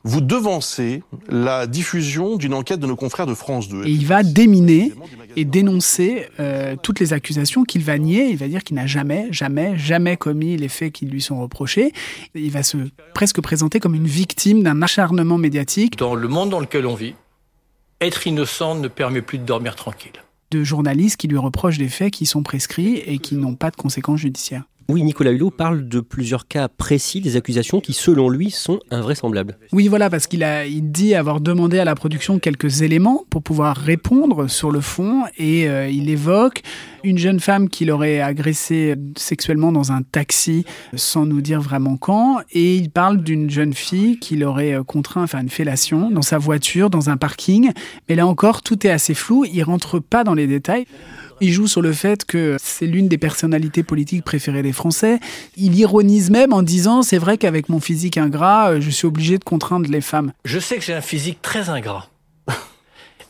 vous 0.05 0.21
devancez 0.21 1.03
la 1.29 1.67
diffusion 1.67 2.37
d'une 2.37 2.55
enquête 2.55 2.81
de 2.81 2.87
nos 2.87 2.97
confrères 2.97 3.27
de 3.27 3.35
France 3.35 3.69
2. 3.69 3.85
Et 3.87 3.91
il 3.91 4.07
va 4.07 4.23
déminer 4.23 4.93
et 5.37 5.45
dénoncer 5.45 6.29
euh, 6.41 6.77
toutes 6.83 7.01
les 7.01 7.13
accusations 7.13 7.65
qu'il 7.65 7.83
va 7.83 7.99
nier. 7.99 8.29
Il 8.29 8.37
va 8.37 8.49
dire 8.49 8.63
qu'il 8.63 8.77
n'a 8.77 8.87
jamais, 8.87 9.29
jamais, 9.31 9.79
jamais 9.79 10.17
commis 10.17 10.57
les 10.57 10.69
faits 10.69 10.93
qui 10.93 11.07
lui 11.07 11.23
sont 11.23 11.41
reprochés. 11.41 11.93
Il 12.35 12.51
va 12.51 12.63
se 12.63 12.77
presque 13.15 13.41
présenter 13.41 13.81
comme 13.81 13.95
une 13.95 14.07
victime 14.07 14.63
d'un 14.63 14.83
acharnement 14.83 15.39
médiatique. 15.39 15.97
Dans 15.97 16.15
le 16.15 16.29
monde 16.29 16.51
dans 16.51 16.61
lequel 16.61 16.87
on 16.87 16.95
vit, 16.95 17.15
être 18.01 18.27
innocent 18.27 18.75
ne 18.75 18.89
permet 18.89 19.23
plus 19.23 19.39
de 19.39 19.45
dormir 19.45 19.75
tranquille 19.75 20.13
de 20.55 20.65
journalistes 20.65 21.17
qui 21.17 21.29
lui 21.29 21.39
reprochent 21.39 21.79
des 21.79 21.89
faits 21.89 22.13
qui 22.13 22.27
sont 22.27 22.43
prescrits 22.43 22.97
et 22.97 23.19
qui 23.19 23.35
n'ont 23.35 23.57
pas 23.57 23.71
de 23.71 23.77
conséquences 23.77 24.21
judiciaires. 24.21 24.65
Oui, 24.89 25.03
Nicolas 25.03 25.33
Hulot 25.33 25.51
parle 25.51 25.89
de 25.89 26.01
plusieurs 26.01 26.47
cas 26.47 26.69
précis 26.69 27.21
des 27.21 27.37
accusations 27.37 27.81
qui, 27.81 27.93
selon 27.93 28.29
lui, 28.29 28.51
sont 28.51 28.81
invraisemblables. 28.91 29.59
Oui, 29.73 29.89
voilà, 29.89 30.11
parce 30.11 30.27
qu'il 30.27 30.45
a, 30.45 30.67
il 30.67 30.91
dit 30.91 31.15
avoir 31.15 31.41
demandé 31.41 31.79
à 31.79 31.85
la 31.85 31.95
production 31.95 32.39
quelques 32.39 32.83
éléments 32.83 33.25
pour 33.31 33.43
pouvoir 33.43 33.77
répondre 33.77 34.49
sur 34.49 34.71
le 34.71 34.81
fond, 34.81 35.23
et 35.39 35.69
euh, 35.69 35.89
il 35.89 36.11
évoque 36.11 36.63
une 37.03 37.19
jeune 37.19 37.41
femme 37.41 37.69
qu'il 37.69 37.91
aurait 37.91 38.21
agressée 38.21 38.97
sexuellement 39.17 39.73
dans 39.73 39.93
un 39.93 40.03
taxi, 40.03 40.65
sans 40.95 41.27
nous 41.27 41.41
dire 41.41 41.61
vraiment 41.61 41.97
quand, 41.97 42.39
et 42.53 42.77
il 42.77 42.91
parle 42.91 43.23
d'une 43.23 43.51
jeune 43.51 43.73
fille 43.73 44.19
qu'il 44.19 44.45
aurait 44.45 44.75
euh, 44.75 44.83
contraint 44.83 45.25
à 45.25 45.27
faire 45.27 45.41
une 45.41 45.49
fellation 45.49 46.11
dans 46.11 46.23
sa 46.23 46.39
voiture, 46.39 46.91
dans 46.91 47.11
un 47.11 47.17
parking. 47.17 47.73
Mais 48.09 48.15
là 48.15 48.27
encore, 48.27 48.63
tout 48.63 48.87
est 48.87 48.91
assez 48.91 49.15
flou. 49.15 49.45
Il 49.45 49.63
rentre 49.63 49.99
pas 49.99 50.25
dans 50.25 50.35
les 50.35 50.47
détails. 50.47 50.87
Il 51.41 51.53
joue 51.53 51.67
sur 51.67 51.83
le 51.83 51.93
fait 51.93 52.25
que 52.25 52.57
c'est 52.63 52.87
l'une 52.87 53.09
des 53.09 53.19
personnalités 53.19 53.83
politiques 53.83 54.25
préférées 54.25 54.63
des 54.63 54.73
Français. 54.73 55.19
Il 55.57 55.77
ironise 55.79 56.31
même 56.31 56.53
en 56.53 56.63
disant 56.63 57.03
c'est 57.03 57.19
vrai 57.19 57.39
qu'avec 57.39 57.69
mon 57.69 57.81
physique 57.81 58.19
ingrat, 58.19 58.71
euh, 58.71 58.81
je 58.81 58.91
suis 58.91 59.07
obligé 59.07 59.39
de 59.39 59.45
contraindre 59.45 59.91
les 59.91 60.01
femmes. 60.01 60.33
Je 60.45 60.59
sais 60.59 60.77
que 60.77 60.83
j'ai 60.83 60.95
un 60.95 61.01
physique 61.01 61.43
très 61.43 61.69
ingrat. 61.69 62.09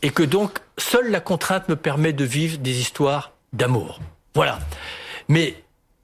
Et 0.03 0.11
que 0.11 0.23
donc, 0.23 0.59
seule 0.77 1.11
la 1.11 1.21
contrainte 1.21 1.69
me 1.69 1.77
permet 1.77 2.13
de 2.13 2.25
vivre 2.25 2.59
des 2.59 2.81
histoires 2.81 3.33
d'amour. 3.53 4.01
Voilà. 4.35 4.59
Mais 5.29 5.55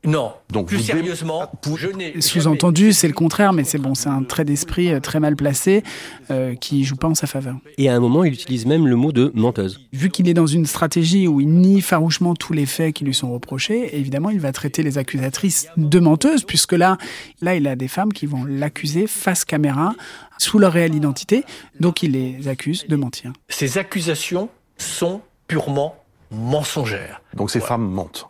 non. 0.04 0.32
Donc 0.48 0.68
plus 0.68 0.78
sérieusement, 0.78 1.42
ah, 1.42 1.50
je 1.76 1.88
n'ai 1.88 2.20
sous-entendu, 2.22 2.94
c'est 2.94 3.06
le 3.06 3.12
contraire, 3.12 3.52
mais 3.52 3.64
c'est 3.64 3.76
bon, 3.76 3.94
c'est 3.94 4.08
un 4.08 4.22
trait 4.22 4.46
d'esprit 4.46 4.90
euh, 4.90 5.00
très 5.00 5.20
mal 5.20 5.36
placé 5.36 5.82
euh, 6.30 6.54
qui 6.54 6.84
joue 6.84 6.96
pas 6.96 7.08
en 7.08 7.14
sa 7.14 7.26
faveur. 7.26 7.56
Et 7.76 7.90
à 7.90 7.94
un 7.94 8.00
moment, 8.00 8.24
il 8.24 8.32
utilise 8.32 8.64
même 8.64 8.86
le 8.86 8.96
mot 8.96 9.12
de 9.12 9.30
menteuse. 9.34 9.80
Vu 9.92 10.08
qu'il 10.08 10.26
est 10.28 10.34
dans 10.34 10.46
une 10.46 10.64
stratégie 10.64 11.28
où 11.28 11.42
il 11.42 11.50
nie 11.50 11.82
farouchement 11.82 12.34
tous 12.34 12.54
les 12.54 12.64
faits 12.64 12.94
qui 12.94 13.04
lui 13.04 13.12
sont 13.12 13.30
reprochés, 13.30 13.98
évidemment, 13.98 14.30
il 14.30 14.40
va 14.40 14.52
traiter 14.52 14.82
les 14.82 14.96
accusatrices 14.96 15.68
de 15.76 15.98
menteuses, 15.98 16.44
puisque 16.44 16.72
là, 16.72 16.96
là, 17.42 17.54
il 17.54 17.66
a 17.66 17.76
des 17.76 17.88
femmes 17.88 18.14
qui 18.14 18.24
vont 18.24 18.44
l'accuser 18.44 19.06
face 19.06 19.44
caméra, 19.44 19.94
sous 20.38 20.58
leur 20.58 20.72
réelle 20.72 20.94
identité, 20.94 21.44
donc 21.78 22.02
il 22.02 22.12
les 22.12 22.48
accuse 22.48 22.86
de 22.88 22.96
mentir. 22.96 23.34
Ces 23.50 23.76
accusations 23.76 24.48
sont 24.78 25.20
purement 25.46 25.96
mensongères. 26.30 27.20
Donc 27.34 27.50
ces 27.50 27.60
femmes 27.60 27.86
mentent 27.86 28.29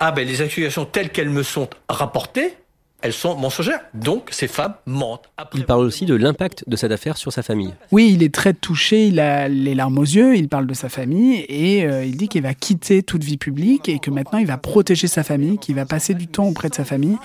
ah 0.00 0.12
ben 0.12 0.26
les 0.26 0.42
accusations 0.42 0.84
telles 0.84 1.10
qu'elles 1.10 1.30
me 1.30 1.42
sont 1.42 1.68
rapportées, 1.88 2.54
elles 3.02 3.12
sont 3.12 3.36
mensongères. 3.36 3.80
Donc 3.94 4.28
ces 4.32 4.48
femmes 4.48 4.74
mentent. 4.86 5.28
il 5.54 5.64
parle 5.64 5.84
aussi 5.84 6.06
de 6.06 6.14
l'impact 6.14 6.64
de 6.66 6.76
cette 6.76 6.92
affaire 6.92 7.16
sur 7.16 7.32
sa 7.32 7.42
famille. 7.42 7.74
Oui, 7.92 8.10
il 8.12 8.22
est 8.22 8.34
très 8.34 8.54
touché, 8.54 9.06
il 9.06 9.20
a 9.20 9.48
les 9.48 9.74
larmes 9.74 9.98
aux 9.98 10.04
yeux, 10.04 10.36
il 10.36 10.48
parle 10.48 10.66
de 10.66 10.74
sa 10.74 10.88
famille 10.88 11.44
et 11.48 11.84
euh, 11.84 12.04
il 12.04 12.16
dit 12.16 12.28
qu'il 12.28 12.42
va 12.42 12.54
quitter 12.54 13.02
toute 13.02 13.22
vie 13.22 13.36
publique 13.36 13.88
et 13.88 13.98
que 13.98 14.10
maintenant 14.10 14.38
il 14.38 14.46
va 14.46 14.58
protéger 14.58 15.06
sa 15.06 15.22
famille, 15.22 15.58
qu'il 15.58 15.74
va 15.74 15.86
passer 15.86 16.14
du 16.14 16.26
temps 16.26 16.46
auprès 16.46 16.68
de 16.68 16.74
sa 16.74 16.84
famille 16.84 17.16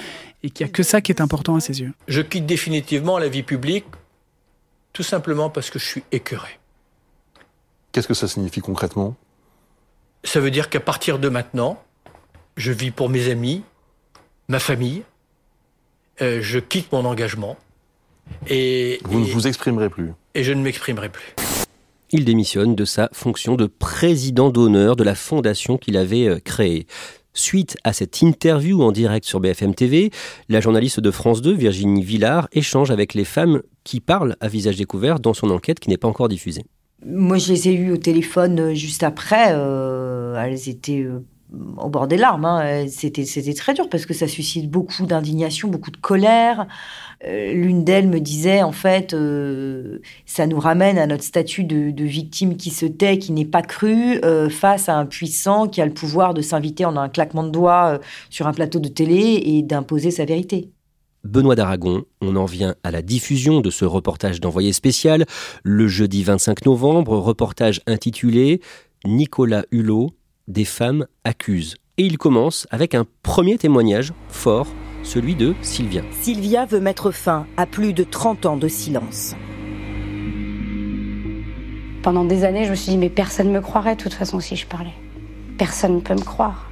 et 0.43 0.49
qu'il 0.49 0.65
n'y 0.65 0.71
a 0.71 0.73
que 0.73 0.83
ça 0.83 1.01
qui 1.01 1.11
est 1.11 1.21
important 1.21 1.55
à 1.55 1.59
ses 1.59 1.81
yeux. 1.81 1.93
Je 2.07 2.21
quitte 2.21 2.45
définitivement 2.45 3.17
la 3.17 3.29
vie 3.29 3.43
publique 3.43 3.85
tout 4.93 5.03
simplement 5.03 5.49
parce 5.49 5.69
que 5.69 5.79
je 5.79 5.85
suis 5.85 6.03
écœuré. 6.11 6.59
Qu'est-ce 7.91 8.07
que 8.07 8.13
ça 8.13 8.27
signifie 8.27 8.61
concrètement? 8.61 9.15
Ça 10.23 10.39
veut 10.39 10.51
dire 10.51 10.69
qu'à 10.69 10.79
partir 10.79 11.19
de 11.19 11.29
maintenant, 11.29 11.81
je 12.57 12.71
vis 12.71 12.91
pour 12.91 13.09
mes 13.09 13.29
amis, 13.29 13.63
ma 14.47 14.59
famille, 14.59 15.03
euh, 16.21 16.39
je 16.41 16.59
quitte 16.59 16.91
mon 16.91 17.05
engagement. 17.05 17.57
Et, 18.47 18.99
vous 19.05 19.19
ne 19.19 19.25
vous 19.25 19.47
exprimerez 19.47 19.89
plus. 19.89 20.11
Et 20.35 20.43
je 20.43 20.53
ne 20.53 20.61
m'exprimerai 20.61 21.09
plus. 21.09 21.33
Il 22.11 22.25
démissionne 22.25 22.75
de 22.75 22.85
sa 22.85 23.09
fonction 23.13 23.55
de 23.55 23.65
président 23.65 24.49
d'honneur 24.49 24.95
de 24.95 25.03
la 25.03 25.15
fondation 25.15 25.77
qu'il 25.77 25.97
avait 25.97 26.27
euh, 26.27 26.39
créée. 26.39 26.85
Suite 27.33 27.77
à 27.85 27.93
cette 27.93 28.21
interview 28.21 28.83
en 28.83 28.91
direct 28.91 29.25
sur 29.25 29.39
BFM 29.39 29.73
TV, 29.73 30.11
la 30.49 30.59
journaliste 30.59 30.99
de 30.99 31.11
France 31.11 31.41
2, 31.41 31.53
Virginie 31.53 32.03
Villard, 32.03 32.49
échange 32.51 32.91
avec 32.91 33.13
les 33.13 33.23
femmes 33.23 33.61
qui 33.85 34.01
parlent 34.01 34.35
à 34.41 34.49
visage 34.49 34.75
découvert 34.75 35.19
dans 35.19 35.33
son 35.33 35.49
enquête 35.49 35.79
qui 35.79 35.89
n'est 35.89 35.97
pas 35.97 36.09
encore 36.09 36.27
diffusée. 36.27 36.65
Moi, 37.05 37.37
je 37.37 37.53
les 37.53 37.69
ai 37.69 37.73
eues 37.73 37.91
au 37.91 37.97
téléphone 37.97 38.59
euh, 38.59 38.73
juste 38.75 39.03
après. 39.03 39.51
elles 39.51 40.69
étaient 40.69 41.07
au 41.77 41.89
bord 41.89 42.07
des 42.07 42.17
larmes. 42.17 42.45
Hein. 42.45 42.85
C'était, 42.87 43.25
très 43.53 43.73
dur 43.73 43.89
parce 43.89 44.05
que 44.05 44.13
ça 44.13 44.27
suscite 44.27 44.69
beaucoup 44.69 45.05
d'indignation, 45.05 45.67
beaucoup 45.67 45.91
de 45.91 45.97
colère. 45.97 46.67
Euh, 47.25 47.53
l'une 47.53 47.83
d'elles 47.83 48.07
me 48.07 48.19
disait, 48.19 48.63
en 48.63 48.71
fait, 48.71 49.13
euh, 49.13 49.99
ça 50.25 50.47
nous 50.47 50.59
ramène 50.59 50.97
à 50.97 51.07
notre 51.07 51.23
statut 51.23 51.63
de, 51.63 52.03
victime 52.03 52.57
qui 52.57 52.71
se 52.71 52.85
tait, 52.85 53.19
qui 53.19 53.31
n'est 53.31 53.45
pas 53.45 53.61
cru, 53.61 54.19
euh, 54.23 54.49
face 54.49 54.89
à 54.89 54.97
un 54.97 55.05
puissant 55.05 55.67
qui 55.67 55.81
a 55.81 55.85
le 55.85 55.93
pouvoir 55.93 56.33
de 56.33 56.41
s'inviter 56.41 56.85
en 56.85 56.97
un 56.97 57.09
claquement 57.09 57.43
de 57.43 57.51
doigts 57.51 57.99
sur 58.29 58.47
un 58.47 58.53
plateau 58.53 58.79
de 58.79 58.87
télé 58.87 59.41
et 59.45 59.61
d'imposer 59.61 60.11
sa 60.11 60.25
vérité. 60.25 60.69
Benoît 61.23 61.55
d'Aragon, 61.55 62.03
on 62.21 62.35
en 62.35 62.45
vient 62.45 62.75
à 62.83 62.89
la 62.89 63.03
diffusion 63.03 63.61
de 63.61 63.69
ce 63.69 63.85
reportage 63.85 64.41
d'envoyé 64.41 64.73
spécial 64.73 65.25
le 65.63 65.87
jeudi 65.87 66.23
25 66.23 66.65
novembre, 66.65 67.15
reportage 67.17 67.81
intitulé 67.85 68.59
Nicolas 69.05 69.65
Hulot, 69.71 70.11
des 70.51 70.65
femmes 70.65 71.05
accusent. 71.23 71.75
Et 71.97 72.03
il 72.03 72.17
commence 72.17 72.67
avec 72.71 72.93
un 72.95 73.05
premier 73.23 73.57
témoignage 73.57 74.13
fort, 74.27 74.67
celui 75.03 75.35
de 75.35 75.55
Sylvia. 75.61 76.03
Sylvia 76.21 76.65
veut 76.65 76.79
mettre 76.79 77.11
fin 77.11 77.47
à 77.57 77.65
plus 77.65 77.93
de 77.93 78.03
30 78.03 78.45
ans 78.45 78.57
de 78.57 78.67
silence. 78.67 79.35
Pendant 82.03 82.25
des 82.25 82.43
années, 82.43 82.65
je 82.65 82.71
me 82.71 82.75
suis 82.75 82.91
dit, 82.91 82.97
mais 82.97 83.09
personne 83.09 83.47
ne 83.47 83.53
me 83.53 83.61
croirait 83.61 83.95
de 83.95 84.01
toute 84.01 84.13
façon 84.13 84.39
si 84.39 84.55
je 84.55 84.65
parlais. 84.65 84.93
Personne 85.57 85.95
ne 85.95 86.01
peut 86.01 86.15
me 86.15 86.23
croire. 86.23 86.70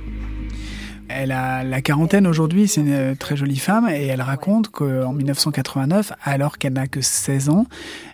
Elle 1.12 1.32
a 1.32 1.64
la 1.64 1.82
quarantaine 1.82 2.28
aujourd'hui, 2.28 2.68
c'est 2.68 2.82
une 2.82 2.94
euh, 2.94 3.16
très 3.16 3.36
jolie 3.36 3.58
femme, 3.58 3.90
et 3.90 4.06
elle 4.06 4.22
raconte 4.22 4.70
qu'en 4.70 5.12
1989, 5.12 6.14
alors 6.24 6.60
qu'elle 6.60 6.74
n'a 6.74 6.86
que 6.86 7.02
16 7.02 7.50
ans, 7.50 7.66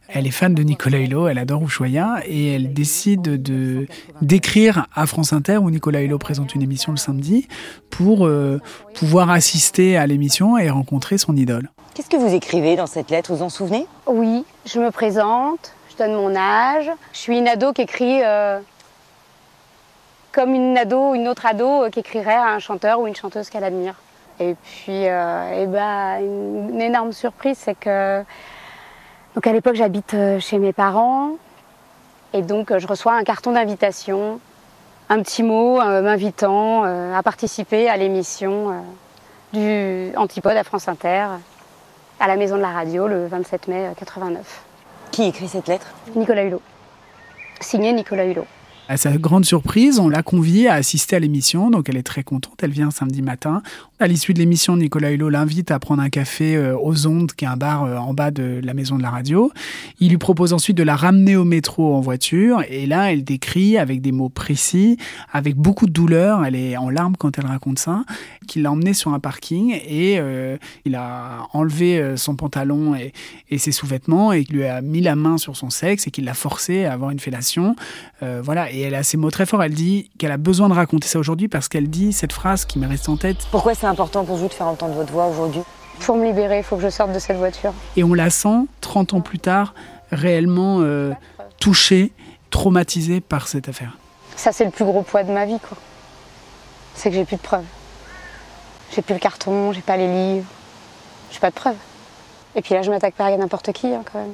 elle 0.08 0.26
est 0.26 0.32
fan 0.32 0.54
de 0.54 0.64
Nicolas 0.64 1.00
Hulot, 1.00 1.28
elle 1.28 1.38
adore 1.38 1.64
Ushuaïa, 1.64 2.22
et 2.26 2.54
elle 2.54 2.74
décide 2.74 3.22
de 3.22 3.86
d'écrire 4.22 4.88
à 4.96 5.08
France 5.08 5.34
Inter, 5.34 5.58
où 5.58 5.70
Nicolas 5.70 6.02
Hulot 6.02 6.20
présente 6.20 6.56
une 6.56 6.62
émission 6.62 6.94
le 6.94 6.98
samedi, 6.98 7.50
pour 7.90 8.26
euh, 8.26 8.62
pouvoir 8.94 9.30
assister 9.30 9.98
à 9.98 10.08
l'émission 10.08 10.58
et 10.58 10.70
rencontrer 10.70 11.18
son 11.18 11.36
idole. 11.36 11.70
Qu'est-ce 11.96 12.10
que 12.10 12.18
vous 12.18 12.34
écrivez 12.34 12.78
dans 12.78 12.88
cette 12.88 13.12
lettre, 13.12 13.34
vous 13.34 13.44
en 13.44 13.50
souvenez? 13.50 13.88
Oui, 14.08 14.46
je 14.66 14.80
me 14.80 14.90
présente, 14.92 15.74
je 15.92 15.98
donne 15.98 16.14
mon 16.14 16.34
âge, 16.34 16.90
je 17.12 17.18
suis 17.20 17.38
une 17.38 17.50
ado 17.50 17.74
qui 17.74 17.82
écrit... 17.82 18.24
Euh, 18.24 18.62
comme 20.36 20.54
une 20.54 20.78
ado, 20.78 21.16
une 21.16 21.30
autre 21.30 21.46
ado 21.46 21.84
euh, 21.84 21.90
qui 21.90 22.02
écrirait 22.02 22.36
à 22.36 22.50
un 22.50 22.60
chanteur 22.60 23.00
ou 23.00 23.08
une 23.08 23.16
chanteuse 23.16 23.50
qu'elle 23.50 23.64
admire. 23.64 23.96
Et 24.42 24.54
puis, 24.54 25.08
euh, 25.08 25.64
et 25.64 25.66
bah, 25.66 26.20
une, 26.20 26.82
énorme 26.82 27.14
surprise, 27.14 27.58
c'est 27.58 27.74
que 27.74 28.22
donc 29.34 29.48
à 29.48 29.54
l'époque 29.54 29.76
j'habite 29.76 30.14
euh, 30.14 30.40
chez 30.40 30.60
mes 30.60 30.74
parents 30.74 31.32
et 32.34 32.42
donc 32.42 32.78
je 32.78 32.86
reçois 32.86 33.14
un 33.14 33.24
carton 33.24 33.54
d'invitation 33.54 34.42
un 35.08 35.22
petit 35.22 35.44
mot 35.44 35.78
m'invitant 35.78 36.84
à 36.84 37.22
participer 37.22 37.88
à 37.88 37.96
l'émission 37.96 38.84
du 39.54 40.12
Antipode 40.18 40.58
à 40.58 40.64
France 40.64 40.88
Inter 40.88 41.28
à 42.20 42.28
la 42.28 42.36
Maison 42.36 42.56
de 42.56 42.62
la 42.62 42.72
Radio 42.72 43.08
le 43.08 43.28
27 43.28 43.68
mai 43.68 43.92
89. 43.98 44.64
Qui 45.12 45.26
écrit 45.26 45.48
cette 45.48 45.68
lettre? 45.68 45.94
Nicolas 46.16 46.44
Hulot. 46.44 46.62
Signé 47.62 47.94
Nicolas 47.94 48.26
Hulot. 48.26 48.48
À 48.88 48.98
sa 48.98 49.18
grande 49.18 49.46
surprise, 49.46 49.98
on 49.98 50.10
l'a 50.10 50.22
conviée 50.22 50.68
à 50.68 50.76
assister 50.76 51.16
à 51.16 51.20
l'émission, 51.20 51.72
donc 51.72 51.90
elle 51.90 51.98
est 51.98 52.04
très 52.04 52.22
contente, 52.22 52.60
elle 52.62 52.70
vient 52.70 52.92
samedi 52.92 53.24
matin. 53.24 53.64
À 53.98 54.06
l'issue 54.06 54.36
de 54.36 54.40
l'émission, 54.40 54.78
Nicolas 54.78 55.10
Hulot 55.10 55.30
l'invite 55.30 55.72
à 55.72 55.80
prendre 55.80 56.04
un 56.04 56.10
café 56.10 56.56
euh, 56.56 56.78
aux 56.78 57.08
Ondes, 57.08 57.32
qui 57.32 57.46
est 57.46 57.48
un 57.48 57.58
bar 57.58 57.86
euh, 57.86 57.98
en 57.98 58.14
bas 58.14 58.30
de 58.30 58.62
la 58.64 58.76
maison 58.76 58.98
de 58.98 59.02
la 59.02 59.10
radio. 59.10 59.52
Il 60.00 60.10
lui 60.10 60.20
propose 60.20 60.54
ensuite 60.54 60.78
de 60.78 60.84
la 60.84 60.96
ramener 60.96 61.36
au 61.36 61.46
métro 61.46 61.96
en 61.96 62.00
voiture, 62.00 62.62
et 62.70 62.86
là, 62.86 63.12
elle 63.12 63.24
décrit 63.24 63.80
avec 63.80 64.02
des 64.02 64.12
mots 64.12 64.30
précis, 64.30 64.98
avec 65.34 65.56
beaucoup 65.56 65.88
de 65.88 65.92
douleur, 65.92 66.46
elle 66.46 66.56
est 66.56 66.78
en 66.78 66.92
larmes 66.92 67.16
quand 67.18 67.40
elle 67.40 67.48
raconte 67.48 67.80
ça, 67.80 68.04
qu'il 68.46 68.62
l'a 68.62 68.72
emmené 68.72 68.94
sur 68.94 69.16
un 69.16 69.20
parking 69.20 69.72
et 69.88 70.20
euh, 70.20 70.58
il 70.86 70.94
a 70.94 71.48
enlevé 71.54 72.14
son 72.18 72.36
pantalon 72.36 72.94
et, 72.94 73.14
et, 73.50 73.58
ses 73.58 73.72
sous-vêtements 73.72 74.32
et 74.32 74.44
lui 74.44 74.64
a 74.66 74.82
mis 74.82 75.02
la 75.02 75.16
main 75.16 75.40
sur 75.40 75.56
son 75.56 75.72
sexe 75.72 76.06
et 76.06 76.12
qu'il 76.12 76.26
l'a 76.26 76.36
forcé 76.36 76.86
à 76.86 76.94
avoir 76.94 77.10
une 77.10 77.20
fellation. 77.20 77.76
voilà 78.22 78.70
et 78.76 78.82
elle 78.82 78.96
a 78.96 79.04
ces 79.04 79.16
mots 79.18 79.32
très 79.32 79.46
forts. 79.46 79.64
Elle 79.64 79.74
dit 79.74 80.12
qu'elle 80.18 80.32
a 80.32 80.38
besoin 80.38 80.68
de 80.68 80.74
raconter 80.74 81.08
ça 81.08 81.18
aujourd'hui 81.18 81.48
parce 81.48 81.70
qu'elle 81.70 81.90
dit 81.90 82.12
cette 82.12 82.34
phrase 82.34 82.66
qui 82.66 82.78
m'est 82.78 82.88
restée 82.88 83.10
en 83.10 83.18
tête. 83.18 83.38
Pourquoi 83.52 83.74
c'est 83.74 83.88
important 83.88 84.26
pour 84.26 84.36
vous 84.36 84.50
de 84.50 84.54
faire 84.54 84.68
entendre 84.68 84.94
votre 84.94 85.12
voix 85.14 85.28
aujourd'hui? 85.28 85.62
Pour 86.02 86.18
me 86.18 86.26
libérer, 86.26 86.58
il 86.58 86.64
faut 86.64 86.76
que 86.76 86.82
je 86.82 86.90
sorte 86.90 87.14
de 87.14 87.20
cette 87.20 87.38
voiture. 87.38 87.74
Et 87.96 88.04
on 88.04 88.14
la 88.14 88.30
sent, 88.30 88.66
30 88.82 89.14
ans 89.14 89.22
plus 89.22 89.40
tard, 89.40 89.74
réellement 90.12 90.82
euh, 90.82 91.14
touchée, 91.60 92.12
traumatisée 92.50 93.22
par 93.22 93.48
cette 93.48 93.70
affaire. 93.70 93.98
Ça, 94.36 94.52
c'est 94.52 94.66
le 94.66 94.72
plus 94.72 94.84
gros 94.84 95.04
poids 95.04 95.24
de 95.24 95.32
ma 95.32 95.46
vie, 95.46 95.60
quoi. 95.60 95.78
C'est 96.96 97.10
que 97.10 97.16
j'ai 97.16 97.26
plus 97.26 97.38
de 97.38 97.42
preuves. 97.42 97.64
J'ai 98.94 99.02
plus 99.02 99.14
le 99.14 99.20
carton, 99.20 99.72
j'ai 99.72 99.82
pas 99.82 99.96
les 99.96 100.08
livres, 100.08 100.48
j'ai 101.32 101.40
pas 101.40 101.50
de 101.50 101.56
preuves. 101.56 101.78
Et 102.56 102.62
puis 102.62 102.74
là, 102.74 102.82
je 102.82 102.90
m'attaque 102.90 103.16
pas 103.16 103.28
à 103.28 103.38
n'importe 103.38 103.72
qui, 103.72 103.88
hein, 103.88 104.04
quand 104.12 104.20
même. 104.20 104.34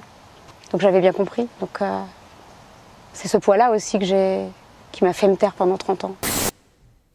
Donc 0.71 0.81
j'avais 0.81 1.00
bien 1.00 1.13
compris. 1.13 1.48
Donc. 1.60 1.79
Euh, 1.81 2.01
c'est 3.13 3.27
ce 3.27 3.38
poids-là 3.38 3.72
aussi 3.72 4.00
qui 4.00 5.03
m'a 5.03 5.13
fait 5.13 5.27
me 5.27 5.36
taire 5.36 5.53
pendant 5.53 5.77
30 5.77 6.06
ans. 6.06 6.15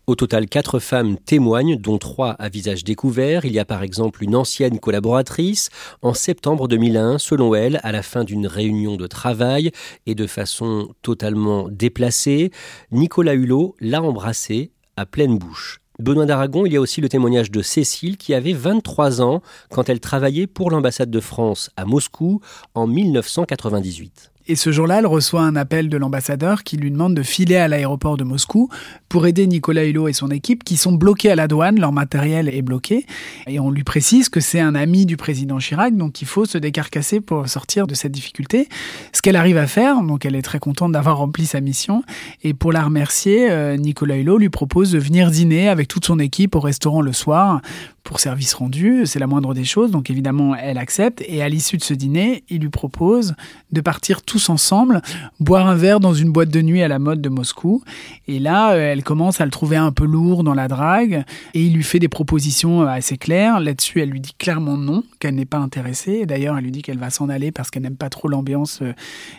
Au 0.07 0.15
total, 0.15 0.47
quatre 0.47 0.79
femmes 0.79 1.17
témoignent, 1.19 1.75
dont 1.75 1.99
trois 1.99 2.31
à 2.39 2.49
visage 2.49 2.85
découvert. 2.85 3.45
Il 3.45 3.53
y 3.53 3.59
a 3.59 3.65
par 3.65 3.83
exemple 3.83 4.23
une 4.23 4.37
ancienne 4.37 4.79
collaboratrice. 4.79 5.69
En 6.01 6.15
septembre 6.15 6.69
2001, 6.69 7.19
selon 7.19 7.57
elle, 7.57 7.81
à 7.83 7.91
la 7.91 8.05
fin 8.05 8.23
d'une 8.23 8.47
réunion 8.47 8.97
de 8.97 9.09
travail 9.09 9.73
et 10.07 10.15
de 10.15 10.29
façon 10.29 10.95
totalement 11.03 11.67
déplacée, 11.69 12.53
Nicolas 12.93 13.35
Hulot 13.35 13.75
l'a 13.81 14.01
embrassée 14.01 14.71
à 14.97 15.07
pleine 15.07 15.39
bouche. 15.39 15.81
Benoît 15.99 16.27
d'Aragon, 16.27 16.67
il 16.67 16.73
y 16.73 16.77
a 16.77 16.81
aussi 16.81 17.01
le 17.01 17.09
témoignage 17.09 17.51
de 17.51 17.63
Cécile 17.63 18.17
qui 18.17 18.33
avait 18.33 18.53
23 18.53 19.23
ans 19.23 19.43
quand 19.71 19.89
elle 19.89 19.99
travaillait 19.99 20.47
pour 20.47 20.71
l'ambassade 20.71 21.11
de 21.11 21.21
France 21.21 21.71
à 21.77 21.85
Moscou 21.85 22.41
en 22.75 22.87
1998. 22.87 24.31
Et 24.49 24.55
ce 24.55 24.71
jour-là, 24.71 25.01
elle 25.01 25.07
reçoit 25.07 25.43
un 25.43 25.57
appel 25.57 25.89
de 25.89 25.97
l'ambassadeur 25.97 26.63
qui 26.63 26.77
lui 26.77 26.93
demande 26.93 27.15
de 27.15 27.23
filer 27.25 27.57
à 27.57 27.67
l'aéroport 27.67 28.17
de 28.17 28.23
Moscou 28.23 28.69
pour 29.09 29.27
aider 29.27 29.47
Nicolas 29.49 29.85
Hulot 29.85 30.07
et 30.07 30.13
son 30.13 30.31
équipe 30.31 30.63
qui 30.63 30.77
sont 30.77 30.93
bloqués 30.93 31.31
à 31.31 31.35
la 31.35 31.49
douane, 31.49 31.81
leur 31.81 31.91
matériel 31.91 32.49
est 32.49 32.63
bloqué. 32.63 33.07
Et 33.49 33.59
on 33.59 33.73
lui 33.73 33.83
précise 33.83 34.29
que 34.29 34.39
c'est 34.39 34.61
un 34.61 34.77
ami 34.77 35.05
du 35.05 35.17
président 35.17 35.59
Chirac, 35.59 35.97
donc 35.97 36.23
il 36.23 36.29
faut 36.29 36.45
se 36.45 36.59
décarcasser 36.59 37.21
pour 37.21 37.49
sortir 37.49 37.89
de 37.89 37.95
cette 37.95 38.13
difficulté. 38.13 38.69
Ce 39.13 39.21
qu'elle 39.21 39.37
arrive 39.37 39.59
à 39.59 39.67
faire, 39.67 40.01
donc 40.03 40.25
elle 40.25 40.37
est 40.37 40.43
très 40.43 40.61
contente 40.61 40.93
d'avoir 40.93 41.19
rempli 41.19 41.45
sa 41.45 41.61
mission. 41.61 42.05
Et 42.45 42.55
pour 42.55 42.73
la 42.73 42.85
remercier, 42.85 43.51
euh, 43.51 43.77
Nicolas 43.77 44.17
Hulot 44.17 44.39
lui 44.39 44.51
propose 44.51 44.93
de 44.93 44.99
venir 44.99 45.33
dîner 45.33 45.69
avec 45.69 45.89
toute 45.89 46.05
son 46.05 46.21
équipe 46.21 46.55
au 46.55 46.61
restaurant 46.61 47.01
le 47.01 47.13
soir 47.13 47.61
pour 48.07 48.21
service 48.21 48.55
rendu, 48.55 49.05
c'est 49.05 49.19
la 49.19 49.27
moindre 49.27 49.53
des 49.53 49.65
choses, 49.65 49.91
donc 49.91 50.11
évidemment 50.11 50.55
elle 50.55 50.79
accepte, 50.79 51.25
et 51.27 51.43
à 51.43 51.49
l'issue 51.49 51.77
de 51.77 51.83
ce 51.83 51.93
dîner, 51.93 52.45
il 52.49 52.61
lui 52.61 52.69
propose 52.69 53.35
de 53.73 53.81
partir 53.81 54.23
tous 54.23 54.49
ensemble, 54.49 55.03
boire 55.41 55.67
un 55.67 55.75
verre 55.75 55.99
dans 55.99 56.15
une 56.15 56.31
boîte 56.31 56.51
de 56.51 56.63
nuit 56.63 56.83
à 56.83 56.89
la 56.89 57.01
mode 57.01 57.21
de 57.21 57.29
Moscou, 57.29 57.83
et 58.29 58.39
là 58.39 58.75
euh, 58.75 58.93
elle 58.93 59.03
commence 59.03 59.41
à 59.41 59.45
le 59.45 59.51
trouver 59.51 59.77
un 59.77 59.91
peu 59.91 60.07
lourd 60.07 60.45
dans 60.45 60.55
la 60.55 60.69
drague, 60.69 61.25
et 61.53 61.63
il 61.65 61.75
lui 61.75 61.83
fait 61.83 61.99
des 61.99 62.09
propositions 62.09 62.83
euh, 62.83 62.87
assez 62.87 63.19
claires, 63.19 63.59
là-dessus 63.59 64.01
elle 64.01 64.11
lui 64.11 64.21
dit 64.21 64.35
clairement 64.39 64.77
non, 64.77 65.03
qu'elle 65.19 65.35
n'est 65.35 65.45
pas 65.45 65.59
intéressée, 65.59 66.27
d'ailleurs 66.27 66.57
elle 66.57 66.65
lui 66.65 66.71
dit 66.71 66.83
qu'elle 66.83 66.99
va 66.99 67.11
s'en 67.11 67.29
aller 67.29 67.51
parce 67.51 67.71
qu'elle 67.71 67.83
n'aime 67.83 67.97
pas 67.97 68.09
trop 68.09 68.29
l'ambiance 68.29 68.79
euh, 68.83 68.93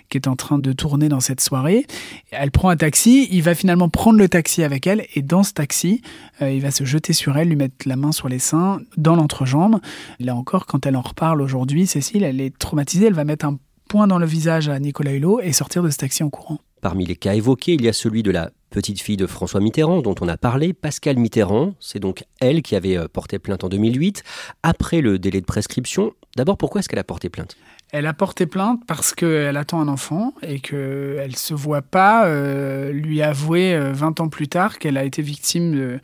qui 0.10 0.18
est 0.18 0.28
en 0.28 0.36
train 0.36 0.60
de 0.60 0.74
tourner 0.74 1.08
dans 1.08 1.22
cette 1.22 1.40
soirée. 1.40 1.86
Elle 2.32 2.52
prend 2.52 2.68
un 2.68 2.76
taxi, 2.76 3.30
il 3.32 3.44
va 3.44 3.56
finalement 3.56 3.88
prendre 3.88 4.20
le 4.20 4.28
taxi 4.28 4.62
avec 4.62 4.88
elle, 4.88 5.06
et 5.16 5.22
dans 5.22 5.44
ce 5.44 5.54
taxi, 5.54 6.02
il 6.42 6.62
va 6.62 6.72
se 6.72 6.84
jeter 6.84 7.14
sur 7.14 7.38
elle, 7.38 7.50
lui 7.50 7.56
mettre 7.56 7.88
la 7.88 7.96
main 7.96 8.12
sur 8.12 8.30
les 8.30 8.40
seins, 8.40 8.57
dans 8.98 9.16
l'entrejambe. 9.16 9.80
Là 10.20 10.36
encore, 10.36 10.66
quand 10.66 10.86
elle 10.86 10.96
en 10.96 11.02
reparle 11.02 11.42
aujourd'hui, 11.42 11.88
Cécile, 11.88 12.24
elle 12.24 12.42
est 12.42 12.58
traumatisée, 12.58 13.08
elle 13.08 13.14
va 13.14 13.26
mettre 13.26 13.46
un 13.46 13.58
point 13.88 14.08
dans 14.08 14.20
le 14.20 14.26
visage 14.26 14.70
à 14.70 14.80
Nicolas 14.80 15.14
Hulot 15.14 15.40
et 15.40 15.54
sortir 15.54 15.82
de 15.84 15.90
ce 15.90 15.98
taxi 15.98 16.24
en 16.24 16.30
courant. 16.30 16.60
Parmi 16.82 17.06
les 17.06 17.16
cas 17.16 17.34
évoqués, 17.34 17.74
il 17.74 17.82
y 17.82 17.88
a 17.88 17.94
celui 17.94 18.22
de 18.22 18.32
la 18.32 18.52
petite 18.70 19.02
fille 19.02 19.18
de 19.18 19.26
François 19.26 19.60
Mitterrand 19.60 20.02
dont 20.02 20.16
on 20.22 20.28
a 20.28 20.38
parlé, 20.38 20.74
Pascal 20.74 21.18
Mitterrand. 21.18 21.74
C'est 21.80 22.00
donc 22.00 22.24
elle 22.40 22.62
qui 22.62 22.76
avait 22.76 22.98
euh, 22.98 23.08
porté 23.08 23.40
plainte 23.40 23.64
en 23.64 23.70
2008. 23.70 24.24
Après 24.62 25.02
le 25.02 25.18
délai 25.18 25.42
de 25.42 25.46
prescription, 25.46 26.14
d'abord 26.36 26.58
pourquoi 26.58 26.80
est-ce 26.80 26.90
qu'elle 26.90 27.00
a 27.00 27.04
porté 27.04 27.30
plainte? 27.30 27.58
Elle 27.92 28.06
a 28.06 28.14
porté 28.14 28.46
plainte 28.46 28.82
parce 28.86 29.16
qu'elle 29.16 29.58
attend 29.58 29.80
un 29.80 29.88
enfant 29.88 30.34
et 30.44 30.60
qu'elle 30.60 31.32
ne 31.32 31.36
se 31.36 31.54
voit 31.54 31.82
pas 31.82 32.28
euh, 32.28 32.92
lui 32.92 33.22
avouer 33.22 33.80
20 33.80 34.20
euh, 34.20 34.24
ans 34.24 34.30
plus 34.30 34.50
tard 34.50 34.78
qu'elle 34.78 34.98
a 34.98 35.06
été 35.06 35.22
victime 35.22 36.00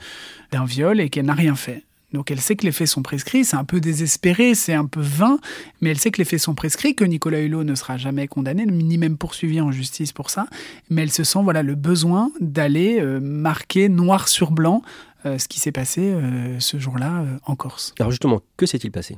d'un 0.51 0.65
viol 0.65 1.01
et 1.01 1.09
qu'elle 1.09 1.25
n'a 1.25 1.33
rien 1.33 1.55
fait. 1.55 1.83
Donc 2.13 2.31
elle 2.31 2.39
sait 2.39 2.55
que 2.55 2.65
les 2.65 2.71
faits 2.71 2.87
sont 2.87 3.01
prescrits, 3.01 3.43
c'est 3.43 3.55
un 3.55 3.63
peu 3.63 3.79
désespéré, 3.79 4.55
c'est 4.55 4.73
un 4.73 4.85
peu 4.85 5.01
vain, 5.01 5.39
mais 5.81 5.89
elle 5.89 5.97
sait 5.97 6.11
que 6.11 6.19
les 6.19 6.25
faits 6.25 6.39
sont 6.39 6.55
prescrits, 6.55 6.95
que 6.95 7.03
Nicolas 7.03 7.41
Hulot 7.41 7.63
ne 7.63 7.75
sera 7.75 7.97
jamais 7.97 8.27
condamné, 8.27 8.65
ni 8.65 8.97
même 8.97 9.17
poursuivi 9.17 9.59
en 9.61 9.71
justice 9.71 10.11
pour 10.11 10.29
ça, 10.29 10.45
mais 10.89 11.01
elle 11.01 11.11
se 11.11 11.23
sent 11.23 11.39
voilà 11.43 11.63
le 11.63 11.75
besoin 11.75 12.31
d'aller 12.39 12.99
euh, 12.99 13.19
marquer 13.19 13.89
noir 13.89 14.27
sur 14.27 14.51
blanc 14.51 14.83
euh, 15.25 15.37
ce 15.37 15.47
qui 15.47 15.59
s'est 15.59 15.71
passé 15.71 16.01
euh, 16.01 16.59
ce 16.59 16.77
jour-là 16.77 17.25
en 17.45 17.55
Corse. 17.55 17.93
Alors 17.99 18.11
justement, 18.11 18.41
que 18.57 18.65
s'est-il 18.65 18.91
passé? 18.91 19.17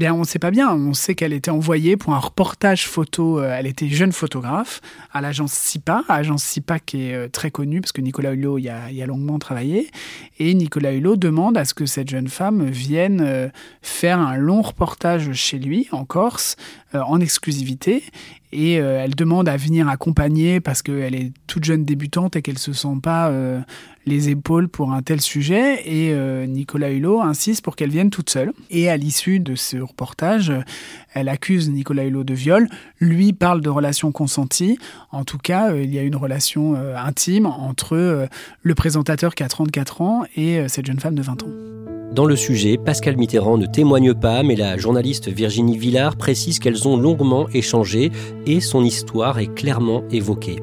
On 0.00 0.18
ne 0.18 0.24
sait 0.24 0.38
pas 0.38 0.50
bien. 0.50 0.74
On 0.74 0.94
sait 0.94 1.14
qu'elle 1.14 1.32
était 1.32 1.50
envoyée 1.50 1.96
pour 1.96 2.14
un 2.14 2.18
reportage 2.18 2.86
photo. 2.88 3.38
Euh, 3.38 3.54
elle 3.56 3.66
était 3.66 3.88
jeune 3.88 4.12
photographe 4.12 4.80
à 5.12 5.20
l'agence 5.20 5.52
SIPA, 5.52 6.02
agence 6.08 6.42
SIPA 6.42 6.78
qui 6.80 7.04
est 7.04 7.14
euh, 7.14 7.28
très 7.28 7.50
connue 7.50 7.80
parce 7.80 7.92
que 7.92 8.00
Nicolas 8.00 8.32
Hulot 8.32 8.58
y 8.58 8.68
a, 8.68 8.90
y 8.90 9.02
a, 9.02 9.06
longuement 9.06 9.38
travaillé. 9.38 9.90
Et 10.38 10.54
Nicolas 10.54 10.92
Hulot 10.92 11.16
demande 11.16 11.56
à 11.56 11.64
ce 11.64 11.74
que 11.74 11.86
cette 11.86 12.08
jeune 12.08 12.28
femme 12.28 12.64
vienne 12.64 13.20
euh, 13.20 13.48
faire 13.82 14.18
un 14.18 14.36
long 14.36 14.62
reportage 14.62 15.32
chez 15.32 15.58
lui 15.58 15.88
en 15.92 16.04
Corse 16.04 16.56
en 16.94 17.20
exclusivité 17.20 18.04
et 18.52 18.74
elle 18.74 19.14
demande 19.14 19.48
à 19.48 19.56
venir 19.56 19.88
accompagner 19.88 20.60
parce 20.60 20.82
qu'elle 20.82 21.14
est 21.14 21.32
toute 21.46 21.64
jeune 21.64 21.86
débutante 21.86 22.36
et 22.36 22.42
qu'elle 22.42 22.58
se 22.58 22.74
sent 22.74 22.98
pas 23.02 23.32
les 24.06 24.30
épaules 24.30 24.68
pour 24.68 24.92
un 24.92 25.02
tel 25.02 25.20
sujet 25.20 25.82
et 25.84 26.12
euh, 26.12 26.46
Nicolas 26.46 26.90
Hulot 26.90 27.20
insiste 27.20 27.64
pour 27.64 27.76
qu'elle 27.76 27.90
vienne 27.90 28.10
toute 28.10 28.30
seule. 28.30 28.52
Et 28.70 28.88
à 28.88 28.96
l'issue 28.96 29.40
de 29.40 29.54
ce 29.54 29.76
reportage, 29.76 30.52
elle 31.14 31.28
accuse 31.28 31.70
Nicolas 31.70 32.04
Hulot 32.04 32.24
de 32.24 32.34
viol. 32.34 32.68
Lui 33.00 33.32
parle 33.32 33.60
de 33.60 33.70
relations 33.70 34.12
consenties. 34.12 34.78
En 35.10 35.24
tout 35.24 35.38
cas, 35.38 35.72
euh, 35.72 35.82
il 35.82 35.92
y 35.92 35.98
a 35.98 36.02
une 36.02 36.16
relation 36.16 36.74
euh, 36.76 36.96
intime 36.96 37.46
entre 37.46 38.28
le 38.62 38.74
présentateur 38.74 39.34
qui 39.34 39.42
a 39.42 39.48
34 39.48 40.00
ans 40.00 40.22
et 40.36 40.68
cette 40.68 40.86
jeune 40.86 41.00
femme 41.00 41.14
de 41.14 41.22
20 41.22 41.42
ans. 41.42 41.72
Dans 42.12 42.26
le 42.26 42.36
sujet, 42.36 42.76
Pascal 42.76 43.16
Mitterrand 43.16 43.56
ne 43.56 43.64
témoigne 43.64 44.12
pas, 44.12 44.42
mais 44.42 44.54
la 44.54 44.76
journaliste 44.76 45.28
Virginie 45.28 45.78
Villard 45.78 46.16
précise 46.16 46.58
qu'elles 46.58 46.86
ont 46.86 46.98
longuement 46.98 47.48
échangé 47.54 48.12
et 48.44 48.60
son 48.60 48.84
histoire 48.84 49.38
est 49.38 49.54
clairement 49.54 50.04
évoquée. 50.10 50.56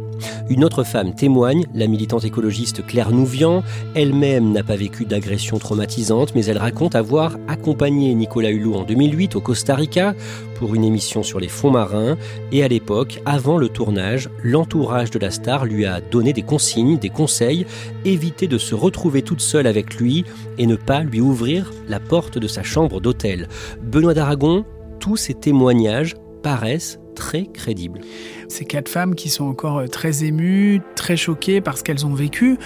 Une 0.49 0.63
autre 0.63 0.83
femme 0.83 1.15
témoigne, 1.15 1.65
la 1.73 1.87
militante 1.87 2.23
écologiste 2.23 2.85
Claire 2.85 3.11
Nouvian. 3.11 3.63
Elle-même 3.95 4.51
n'a 4.51 4.63
pas 4.63 4.75
vécu 4.75 5.05
d'agression 5.05 5.57
traumatisante, 5.57 6.33
mais 6.35 6.45
elle 6.45 6.57
raconte 6.57 6.95
avoir 6.95 7.37
accompagné 7.47 8.13
Nicolas 8.13 8.49
Hulot 8.49 8.75
en 8.75 8.83
2008 8.83 9.35
au 9.35 9.41
Costa 9.41 9.75
Rica 9.75 10.13
pour 10.55 10.75
une 10.75 10.83
émission 10.83 11.23
sur 11.23 11.39
les 11.39 11.47
fonds 11.47 11.71
marins. 11.71 12.17
Et 12.51 12.63
à 12.63 12.67
l'époque, 12.67 13.21
avant 13.25 13.57
le 13.57 13.69
tournage, 13.69 14.29
l'entourage 14.43 15.11
de 15.11 15.19
la 15.19 15.31
star 15.31 15.65
lui 15.65 15.85
a 15.85 16.01
donné 16.01 16.33
des 16.33 16.41
consignes, 16.41 16.97
des 16.97 17.09
conseils, 17.09 17.65
éviter 18.05 18.47
de 18.47 18.57
se 18.57 18.75
retrouver 18.75 19.21
toute 19.21 19.41
seule 19.41 19.67
avec 19.67 19.95
lui 19.95 20.25
et 20.57 20.65
ne 20.65 20.75
pas 20.75 21.01
lui 21.01 21.21
ouvrir 21.21 21.71
la 21.87 21.99
porte 21.99 22.37
de 22.37 22.47
sa 22.47 22.63
chambre 22.63 22.99
d'hôtel. 22.99 23.47
Benoît 23.81 24.13
d'Aragon, 24.13 24.65
tous 24.99 25.17
ces 25.17 25.33
témoignages 25.33 26.15
paraissent 26.43 26.99
très 27.15 27.45
crédibles. 27.45 27.99
Ces 28.49 28.65
quatre 28.65 28.89
femmes 28.89 29.15
qui 29.15 29.29
sont 29.29 29.45
encore 29.45 29.87
très 29.89 30.23
émues, 30.25 30.81
très 30.95 31.15
choquées 31.15 31.61
par 31.61 31.77
ce 31.77 31.83
qu'elles 31.83 32.05
ont 32.05 32.13
vécu. 32.13 32.57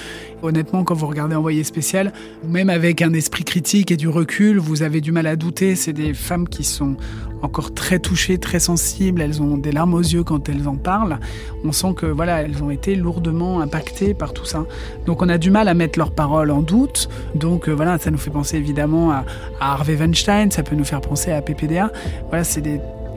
Honnêtement, 0.42 0.84
quand 0.84 0.96
vous 0.96 1.08
regardez 1.08 1.36
Envoyé 1.36 1.64
spécial, 1.64 2.14
même 2.48 2.70
avec 2.70 3.02
un 3.02 3.14
esprit 3.14 3.44
critique 3.44 3.92
et 3.92 3.98
du 3.98 4.08
recul, 4.08 4.60
vous 4.60 4.82
avez 4.82 5.02
du 5.02 5.12
mal 5.12 5.28
à 5.28 5.36
douter. 5.36 5.76
C'est 5.76 5.94
des 5.94 6.14
femmes 6.14 6.48
qui 6.48 6.64
sont 6.64 6.96
encore 7.42 7.74
très 7.74 8.00
touchées, 8.00 8.38
très 8.38 8.60
sensibles. 8.60 9.22
Elles 9.22 9.42
ont 9.42 9.58
des 9.58 9.72
larmes 9.72 9.94
aux 9.94 10.00
yeux 10.00 10.24
quand 10.24 10.50
elles 10.50 10.68
en 10.68 10.76
parlent. 10.76 11.20
On 11.64 11.72
sent 11.72 11.94
que 11.98 12.06
voilà, 12.06 12.42
elles 12.42 12.64
ont 12.64 12.70
été 12.70 12.96
lourdement 12.96 13.62
impactées 13.62 14.14
par 14.14 14.34
tout 14.34 14.46
ça. 14.46 14.66
Donc 15.06 15.22
on 15.22 15.30
a 15.30 15.38
du 15.38 15.52
mal 15.52 15.68
à 15.68 15.74
mettre 15.74 16.00
leurs 16.00 16.12
paroles 16.12 16.52
en 16.52 16.62
doute. 16.62 17.10
Donc 17.36 17.68
euh, 17.68 17.74
voilà, 17.74 17.98
ça 17.98 18.10
nous 18.12 18.18
fait 18.18 18.32
penser 18.32 18.58
évidemment 18.58 19.12
à, 19.12 19.26
Harvey 19.60 19.96
Weinstein, 19.96 20.52
ça 20.52 20.64
peut 20.64 20.76
nous 20.76 20.86
faire 20.86 21.02
penser 21.02 21.32
à 21.32 21.42
PPDA. 21.42 21.92
Voilà, 22.30 22.44
c'est 22.44 22.62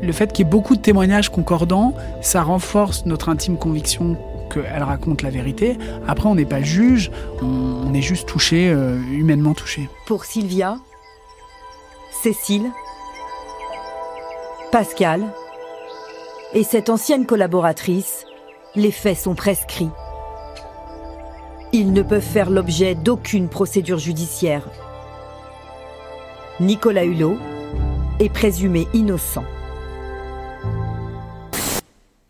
le 0.02 0.12
fait 0.12 0.32
qu'il 0.32 0.44
y 0.44 0.48
ait 0.48 0.50
beaucoup 0.50 0.76
de 0.76 0.80
témoignages 0.80 1.30
concordants, 1.30 1.94
ça 2.20 2.42
renforce 2.42 3.06
notre 3.06 3.28
intime 3.28 3.56
conviction 3.56 4.16
qu'elle 4.52 4.82
raconte 4.82 5.22
la 5.22 5.30
vérité. 5.30 5.76
Après, 6.06 6.28
on 6.28 6.34
n'est 6.34 6.44
pas 6.44 6.62
juge, 6.62 7.10
on, 7.42 7.92
est 7.94 8.02
juste 8.02 8.28
touché, 8.28 8.68
euh, 8.68 9.00
humainement 9.12 9.54
touché. 9.54 9.88
Pour 10.06 10.24
Sylvia, 10.24 10.78
Cécile, 12.22 12.70
Pascal 14.72 15.24
et 16.54 16.62
cette 16.62 16.90
ancienne 16.90 17.26
collaboratrice, 17.26 18.26
les 18.74 18.90
faits 18.90 19.18
sont 19.18 19.34
prescrits. 19.34 19.90
Ils 21.72 21.92
ne 21.92 22.02
peuvent 22.02 22.20
faire 22.20 22.50
l'objet 22.50 22.94
d'aucune 22.94 23.48
procédure 23.48 23.98
judiciaire. 23.98 24.68
Nicolas 26.60 27.04
Hulot 27.04 27.36
est 28.18 28.32
présumé 28.32 28.86
innocent. 28.94 29.44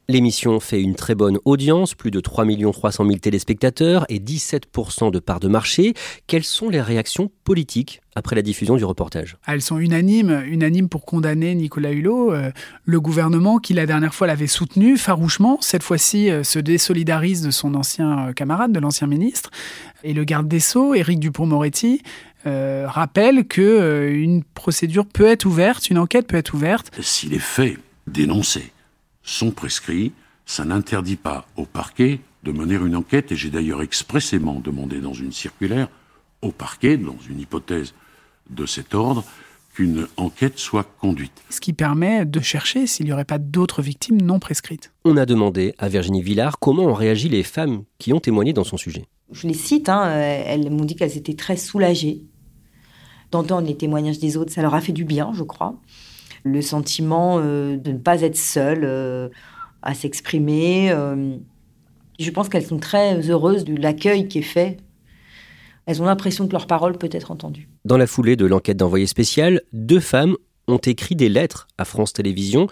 L'émission 0.08 0.60
fait 0.60 0.80
une 0.80 0.94
très 0.94 1.16
bonne 1.16 1.38
audience, 1.44 1.96
plus 1.96 2.12
de 2.12 2.20
3 2.20 2.46
300 2.72 3.06
000 3.06 3.18
téléspectateurs 3.18 4.06
et 4.08 4.20
17% 4.20 5.10
de 5.10 5.18
part 5.18 5.40
de 5.40 5.48
marché. 5.48 5.94
Quelles 6.28 6.44
sont 6.44 6.68
les 6.68 6.80
réactions 6.80 7.32
politiques 7.42 8.00
après 8.14 8.36
la 8.36 8.42
diffusion 8.42 8.76
du 8.76 8.84
reportage? 8.84 9.36
Elles 9.48 9.62
sont 9.62 9.78
unanimes, 9.78 10.44
unanimes 10.46 10.88
pour 10.88 11.04
condamner 11.04 11.56
Nicolas 11.56 11.90
Hulot. 11.90 12.32
Euh, 12.32 12.52
le 12.84 13.00
gouvernement, 13.00 13.58
qui 13.58 13.74
la 13.74 13.84
dernière 13.84 14.14
fois 14.14 14.28
l'avait 14.28 14.46
soutenu 14.46 14.96
farouchement, 14.96 15.58
cette 15.60 15.82
fois-ci 15.82 16.30
euh, 16.30 16.44
se 16.44 16.60
désolidarise 16.60 17.42
de 17.42 17.50
son 17.50 17.74
ancien 17.74 18.28
euh, 18.28 18.32
camarade, 18.32 18.70
de 18.70 18.78
l'ancien 18.78 19.08
ministre. 19.08 19.50
Et 20.04 20.14
le 20.14 20.22
garde 20.22 20.46
des 20.46 20.60
Sceaux, 20.60 20.94
Éric 20.94 21.18
Dupont-Moretti, 21.18 22.02
rappelle 22.44 23.44
que 23.44 24.08
une 24.08 24.44
procédure 24.44 25.04
peut 25.04 25.26
être 25.26 25.46
ouverte, 25.46 25.90
une 25.90 25.98
enquête 25.98 26.28
peut 26.28 26.36
être 26.36 26.54
ouverte. 26.54 26.92
Si 27.00 27.28
les 27.28 27.40
faits 27.40 27.76
dénoncés 28.06 28.70
sont 29.26 29.50
prescrits. 29.50 30.12
Ça 30.46 30.64
n'interdit 30.64 31.16
pas 31.16 31.46
au 31.56 31.66
parquet 31.66 32.20
de 32.44 32.52
mener 32.52 32.76
une 32.76 32.96
enquête, 32.96 33.32
et 33.32 33.36
j'ai 33.36 33.50
d'ailleurs 33.50 33.82
expressément 33.82 34.60
demandé 34.60 35.00
dans 35.00 35.12
une 35.12 35.32
circulaire 35.32 35.88
au 36.40 36.52
parquet, 36.52 36.96
dans 36.96 37.16
une 37.28 37.40
hypothèse 37.40 37.92
de 38.48 38.64
cet 38.64 38.94
ordre, 38.94 39.24
qu'une 39.74 40.06
enquête 40.16 40.58
soit 40.58 40.86
conduite. 41.00 41.32
Ce 41.50 41.60
qui 41.60 41.72
permet 41.72 42.24
de 42.24 42.40
chercher 42.40 42.86
s'il 42.86 43.06
n'y 43.06 43.12
aurait 43.12 43.24
pas 43.24 43.38
d'autres 43.38 43.82
victimes 43.82 44.22
non 44.22 44.38
prescrites. 44.38 44.92
On 45.04 45.16
a 45.16 45.26
demandé 45.26 45.74
à 45.78 45.88
Virginie 45.88 46.22
Villard 46.22 46.58
comment 46.58 46.84
ont 46.84 46.94
réagi 46.94 47.28
les 47.28 47.42
femmes 47.42 47.82
qui 47.98 48.12
ont 48.12 48.20
témoigné 48.20 48.52
dans 48.52 48.64
son 48.64 48.76
sujet. 48.76 49.04
Je 49.32 49.48
les 49.48 49.54
cite, 49.54 49.88
hein, 49.88 50.08
elles 50.08 50.70
m'ont 50.70 50.84
dit 50.84 50.94
qu'elles 50.94 51.18
étaient 51.18 51.34
très 51.34 51.56
soulagées 51.56 52.22
d'entendre 53.32 53.66
les 53.66 53.76
témoignages 53.76 54.20
des 54.20 54.36
autres. 54.36 54.52
Ça 54.52 54.62
leur 54.62 54.74
a 54.74 54.80
fait 54.80 54.92
du 54.92 55.04
bien, 55.04 55.32
je 55.34 55.42
crois 55.42 55.74
le 56.46 56.62
sentiment 56.62 57.38
euh, 57.38 57.76
de 57.76 57.92
ne 57.92 57.98
pas 57.98 58.22
être 58.22 58.36
seule 58.36 58.84
euh, 58.84 59.28
à 59.82 59.94
s'exprimer. 59.94 60.90
Euh. 60.90 61.36
je 62.18 62.30
pense 62.30 62.48
qu'elles 62.48 62.66
sont 62.66 62.78
très 62.78 63.28
heureuses 63.28 63.64
de 63.64 63.74
l'accueil 63.74 64.28
qui 64.28 64.38
est 64.38 64.42
fait. 64.42 64.78
Elles 65.86 66.02
ont 66.02 66.06
l'impression 66.06 66.46
que 66.46 66.52
leur 66.52 66.66
parole 66.66 66.98
peut 66.98 67.10
être 67.12 67.30
entendue. 67.30 67.68
Dans 67.84 67.96
la 67.96 68.06
foulée 68.06 68.36
de 68.36 68.46
l'enquête 68.46 68.76
d'envoyé 68.76 69.06
spécial, 69.06 69.62
deux 69.72 70.00
femmes 70.00 70.36
ont 70.66 70.78
écrit 70.78 71.14
des 71.14 71.28
lettres 71.28 71.68
à 71.78 71.84
France 71.84 72.12
Télévisions 72.12 72.66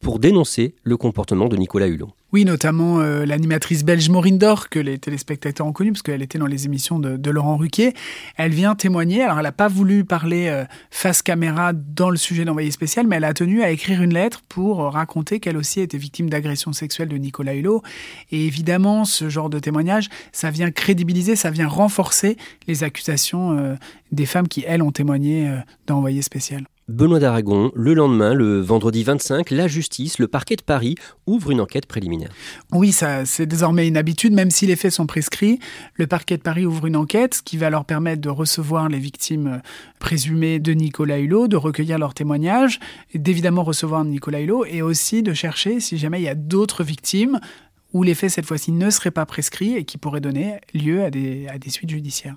pour 0.00 0.18
dénoncer 0.18 0.74
le 0.82 0.96
comportement 0.96 1.48
de 1.48 1.56
Nicolas 1.56 1.86
Hulot. 1.86 2.10
Oui, 2.32 2.44
notamment 2.44 3.00
euh, 3.00 3.26
l'animatrice 3.26 3.84
belge 3.84 4.08
Maureen 4.08 4.38
Dor, 4.38 4.68
que 4.68 4.78
les 4.78 4.98
téléspectateurs 4.98 5.66
ont 5.66 5.72
connue, 5.72 5.92
parce 5.92 6.02
qu'elle 6.02 6.22
était 6.22 6.38
dans 6.38 6.46
les 6.46 6.64
émissions 6.64 7.00
de, 7.00 7.30
Laurent 7.30 7.56
Ruquier. 7.56 7.92
Elle 8.36 8.52
vient 8.52 8.76
témoigner. 8.76 9.22
Alors, 9.22 9.38
elle 9.38 9.44
n'a 9.44 9.52
pas 9.52 9.68
voulu 9.68 10.04
parler 10.04 10.46
euh, 10.46 10.64
face 10.90 11.22
caméra 11.22 11.72
dans 11.72 12.08
le 12.08 12.16
sujet 12.16 12.44
d'envoyé 12.44 12.70
spécial, 12.70 13.06
mais 13.08 13.16
elle 13.16 13.24
a 13.24 13.34
tenu 13.34 13.62
à 13.62 13.70
écrire 13.70 14.00
une 14.00 14.14
lettre 14.14 14.42
pour 14.48 14.78
raconter 14.78 15.40
qu'elle 15.40 15.56
aussi 15.56 15.80
était 15.80 15.98
victime 15.98 16.30
d'agression 16.30 16.72
sexuelle 16.72 17.08
de 17.08 17.16
Nicolas 17.16 17.54
Hulot. 17.54 17.82
Et 18.30 18.46
évidemment, 18.46 19.04
ce 19.04 19.28
genre 19.28 19.50
de 19.50 19.58
témoignage, 19.58 20.08
ça 20.30 20.50
vient 20.50 20.70
crédibiliser, 20.70 21.34
ça 21.34 21.50
vient 21.50 21.68
renforcer 21.68 22.36
les 22.68 22.84
accusations 22.84 23.58
euh, 23.58 23.74
des 24.12 24.26
femmes 24.26 24.46
qui, 24.46 24.64
elles, 24.66 24.82
ont 24.82 24.92
témoigné 24.92 25.50
d'envoyé 25.86 26.22
spécial. 26.22 26.64
Benoît 26.90 27.20
d'Aragon, 27.20 27.70
le 27.76 27.94
lendemain, 27.94 28.34
le 28.34 28.60
vendredi 28.60 29.04
25, 29.04 29.50
la 29.50 29.68
justice, 29.68 30.18
le 30.18 30.26
parquet 30.26 30.56
de 30.56 30.62
Paris, 30.62 30.96
ouvre 31.24 31.52
une 31.52 31.60
enquête 31.60 31.86
préliminaire. 31.86 32.30
Oui, 32.72 32.90
ça, 32.90 33.24
c'est 33.24 33.46
désormais 33.46 33.86
une 33.86 33.96
habitude, 33.96 34.32
même 34.32 34.50
si 34.50 34.66
les 34.66 34.74
faits 34.74 34.90
sont 34.90 35.06
prescrits. 35.06 35.60
Le 35.94 36.08
parquet 36.08 36.36
de 36.36 36.42
Paris 36.42 36.66
ouvre 36.66 36.86
une 36.86 36.96
enquête, 36.96 37.34
ce 37.34 37.42
qui 37.42 37.56
va 37.58 37.70
leur 37.70 37.84
permettre 37.84 38.20
de 38.20 38.28
recevoir 38.28 38.88
les 38.88 38.98
victimes 38.98 39.46
euh, 39.46 39.58
présumées 40.00 40.58
de 40.58 40.72
Nicolas 40.72 41.20
Hulot, 41.20 41.46
de 41.46 41.56
recueillir 41.56 41.96
leurs 41.96 42.12
témoignages, 42.12 42.80
d'évidemment 43.14 43.62
recevoir 43.62 44.04
Nicolas 44.04 44.40
Hulot, 44.40 44.64
et 44.64 44.82
aussi 44.82 45.22
de 45.22 45.32
chercher 45.32 45.78
si 45.78 45.96
jamais 45.96 46.18
il 46.20 46.24
y 46.24 46.28
a 46.28 46.34
d'autres 46.34 46.82
victimes 46.82 47.38
où 47.92 48.02
les 48.02 48.16
faits 48.16 48.32
cette 48.32 48.46
fois-ci 48.46 48.72
ne 48.72 48.90
seraient 48.90 49.12
pas 49.12 49.26
prescrits 49.26 49.76
et 49.76 49.84
qui 49.84 49.96
pourraient 49.96 50.20
donner 50.20 50.56
lieu 50.74 51.04
à 51.04 51.10
des, 51.10 51.46
à 51.46 51.58
des 51.58 51.70
suites 51.70 51.90
judiciaires. 51.90 52.36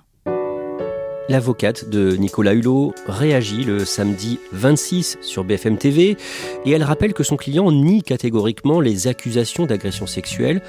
L'avocate 1.30 1.88
de 1.88 2.16
Nicolas 2.16 2.52
Hulot 2.52 2.94
réagit 3.08 3.64
le 3.64 3.86
samedi 3.86 4.38
26 4.52 5.18
sur 5.22 5.42
BFM 5.42 5.78
TV 5.78 6.18
et 6.66 6.70
elle 6.70 6.82
rappelle 6.82 7.14
que 7.14 7.22
son 7.22 7.36
client 7.36 7.72
nie 7.72 8.02
catégoriquement 8.02 8.78
les 8.78 9.08
accusations 9.08 9.64
d'agression 9.64 10.06
sexuelle. 10.06 10.60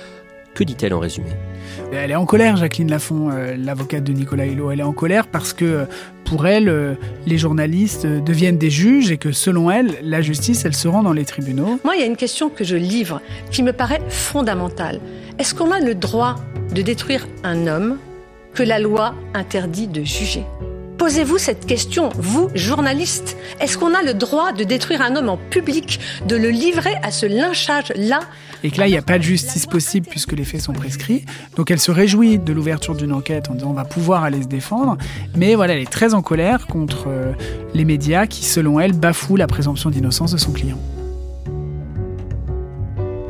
Que 0.54 0.63
dit-elle 0.63 0.94
en 0.94 1.00
résumé? 1.00 1.28
Elle 1.91 2.12
est 2.12 2.15
en 2.15 2.26
colère, 2.26 2.56
Jacqueline 2.56 2.89
Lafont, 2.89 3.30
euh, 3.30 3.58
l'avocate 3.58 4.06
de 4.06 4.13
Nicolas 4.13 4.46
Hulot. 4.46 4.72
Elle 4.72 4.80
est 4.80 4.84
en 4.84 4.94
colère 4.94 5.28
parce 5.28 5.52
que 5.52 5.86
pour 6.24 6.48
elle, 6.48 6.70
euh, 6.70 6.94
les 7.28 7.38
journalistes 7.38 8.06
deviennent 8.06 8.58
des 8.58 8.70
juges 8.70 9.12
et 9.12 9.18
que 9.18 9.34
selon 9.34 9.70
elle, 9.70 9.98
la 10.02 10.22
justice, 10.22 10.63
elle 10.63 10.74
se 10.74 10.88
rend 10.88 11.04
dans 11.04 11.12
les 11.12 11.26
tribunaux. 11.26 11.82
Moi, 11.84 11.98
il 11.98 12.00
y 12.00 12.04
a 12.04 12.08
une 12.08 12.15
question 12.15 12.48
que 12.50 12.63
je 12.63 12.78
livre 12.78 13.20
qui 13.52 13.62
me 13.62 13.74
paraît 13.74 14.02
fondamentale. 14.08 15.02
Est-ce 15.38 15.54
qu'on 15.54 15.72
a 15.72 15.82
le 15.82 15.96
droit 15.96 16.36
de 16.74 16.82
détruire 16.82 17.28
un 17.44 17.68
homme 17.68 17.98
que 18.56 18.63
la 18.63 18.80
loi 18.80 19.13
interdit 19.34 19.88
de 19.88 20.04
juger. 20.04 20.44
Posez-vous 20.98 21.38
cette 21.38 21.65
question, 21.65 22.10
vous, 22.15 22.50
journalistes. 22.56 23.36
Est-ce 23.60 23.78
qu'on 23.78 23.94
a 23.94 24.02
le 24.02 24.13
droit 24.13 24.54
de 24.54 24.63
détruire 24.63 25.02
un 25.02 25.18
homme 25.18 25.28
en 25.28 25.38
public, 25.38 26.00
de 26.26 26.38
le 26.38 26.50
livrer 26.50 26.96
à 27.04 27.12
ce 27.12 27.26
lynchage-là? 27.26 28.22
Et 28.63 28.72
que 28.72 28.80
là, 28.80 28.88
il 28.88 28.91
n'y 28.91 28.98
a 28.98 29.02
pas 29.02 29.18
de 29.18 29.24
justice 29.24 29.65
possible 29.65 30.08
puisque 30.10 30.32
les 30.32 30.46
faits 30.46 30.62
sont 30.62 30.74
prescrits. 30.74 31.26
Donc 31.58 31.70
elle 31.70 31.82
se 31.82 31.91
réjouit 31.91 32.39
de 32.39 32.54
l'ouverture 32.54 32.96
d'une 32.96 33.12
enquête 33.12 33.50
en 33.50 33.56
disant 33.56 33.72
on 33.72 33.74
va 33.74 33.84
pouvoir 33.84 34.24
aller 34.24 34.41
se 34.41 34.48
défendre. 34.48 34.98
Mais 35.36 35.56
voilà, 35.56 35.74
elle 35.74 35.82
est 35.82 35.91
très 35.91 36.13
en 36.13 36.22
colère 36.22 36.65
contre 36.65 37.10
euh, 37.10 37.34
les 37.74 37.84
médias 37.84 38.26
qui, 38.26 38.46
selon 38.46 38.80
elle, 38.80 38.94
bafouent 38.94 39.36
la 39.36 39.48
présomption 39.48 39.89
d'innocence 39.89 40.32
de 40.32 40.38
son 40.38 40.54
client. 40.54 40.80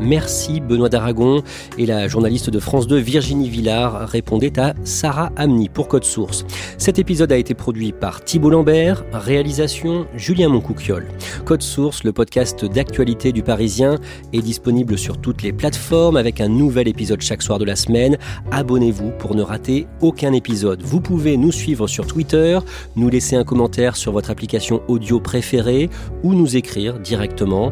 Merci 0.06 0.62
Benoît 0.62 0.89
d'Aragon. 0.89 1.41
Et 1.78 1.86
la 1.86 2.08
journaliste 2.08 2.50
de 2.50 2.60
France 2.60 2.88
2, 2.88 2.98
Virginie 2.98 3.50
Villard, 3.50 4.08
répondait 4.08 4.60
à 4.60 4.74
Sarah 4.84 5.32
Amni 5.36 5.68
pour 5.68 5.88
Code 5.88 6.04
Source. 6.04 6.46
Cet 6.78 7.00
épisode 7.00 7.32
a 7.32 7.38
été 7.38 7.56
produit 7.56 7.91
par 7.91 8.24
Thibault 8.24 8.52
Lambert, 8.52 9.04
réalisation 9.12 10.06
Julien 10.15 10.50
Moncouquiol. 10.50 11.08
Code 11.44 11.63
Source, 11.63 12.04
le 12.04 12.13
podcast 12.13 12.65
d'actualité 12.65 13.32
du 13.32 13.41
Parisien, 13.41 13.96
est 14.32 14.41
disponible 14.41 14.98
sur 14.98 15.18
toutes 15.18 15.41
les 15.41 15.54
plateformes 15.54 16.18
avec 16.18 16.39
un 16.39 16.50
nouvel 16.50 16.88
épisode 16.88 17.22
chaque 17.22 17.41
soir 17.41 17.58
de 17.58 17.65
la 17.65 17.76
semaine. 17.76 18.18
Abonnez-vous 18.52 19.12
pour 19.18 19.36
ne 19.36 19.41
rater 19.41 19.88
aucun 20.02 20.34
épisode. 20.34 20.84
Vous 20.84 21.02
pouvez 21.02 21.36
nous 21.38 21.52
suivre 21.52 21.88
sur 21.88 22.06
Twitter, 22.06 22.60
nous 22.96 23.10
laisser 23.10 23.36
un 23.36 23.44
commentaire 23.44 23.96
sur 23.96 24.12
votre 24.12 24.30
application 24.30 24.82
audio 24.88 25.20
préférée 25.20 25.89
ou 26.24 26.36
nous 26.36 26.56
écrire 26.56 27.00
directement 27.00 27.72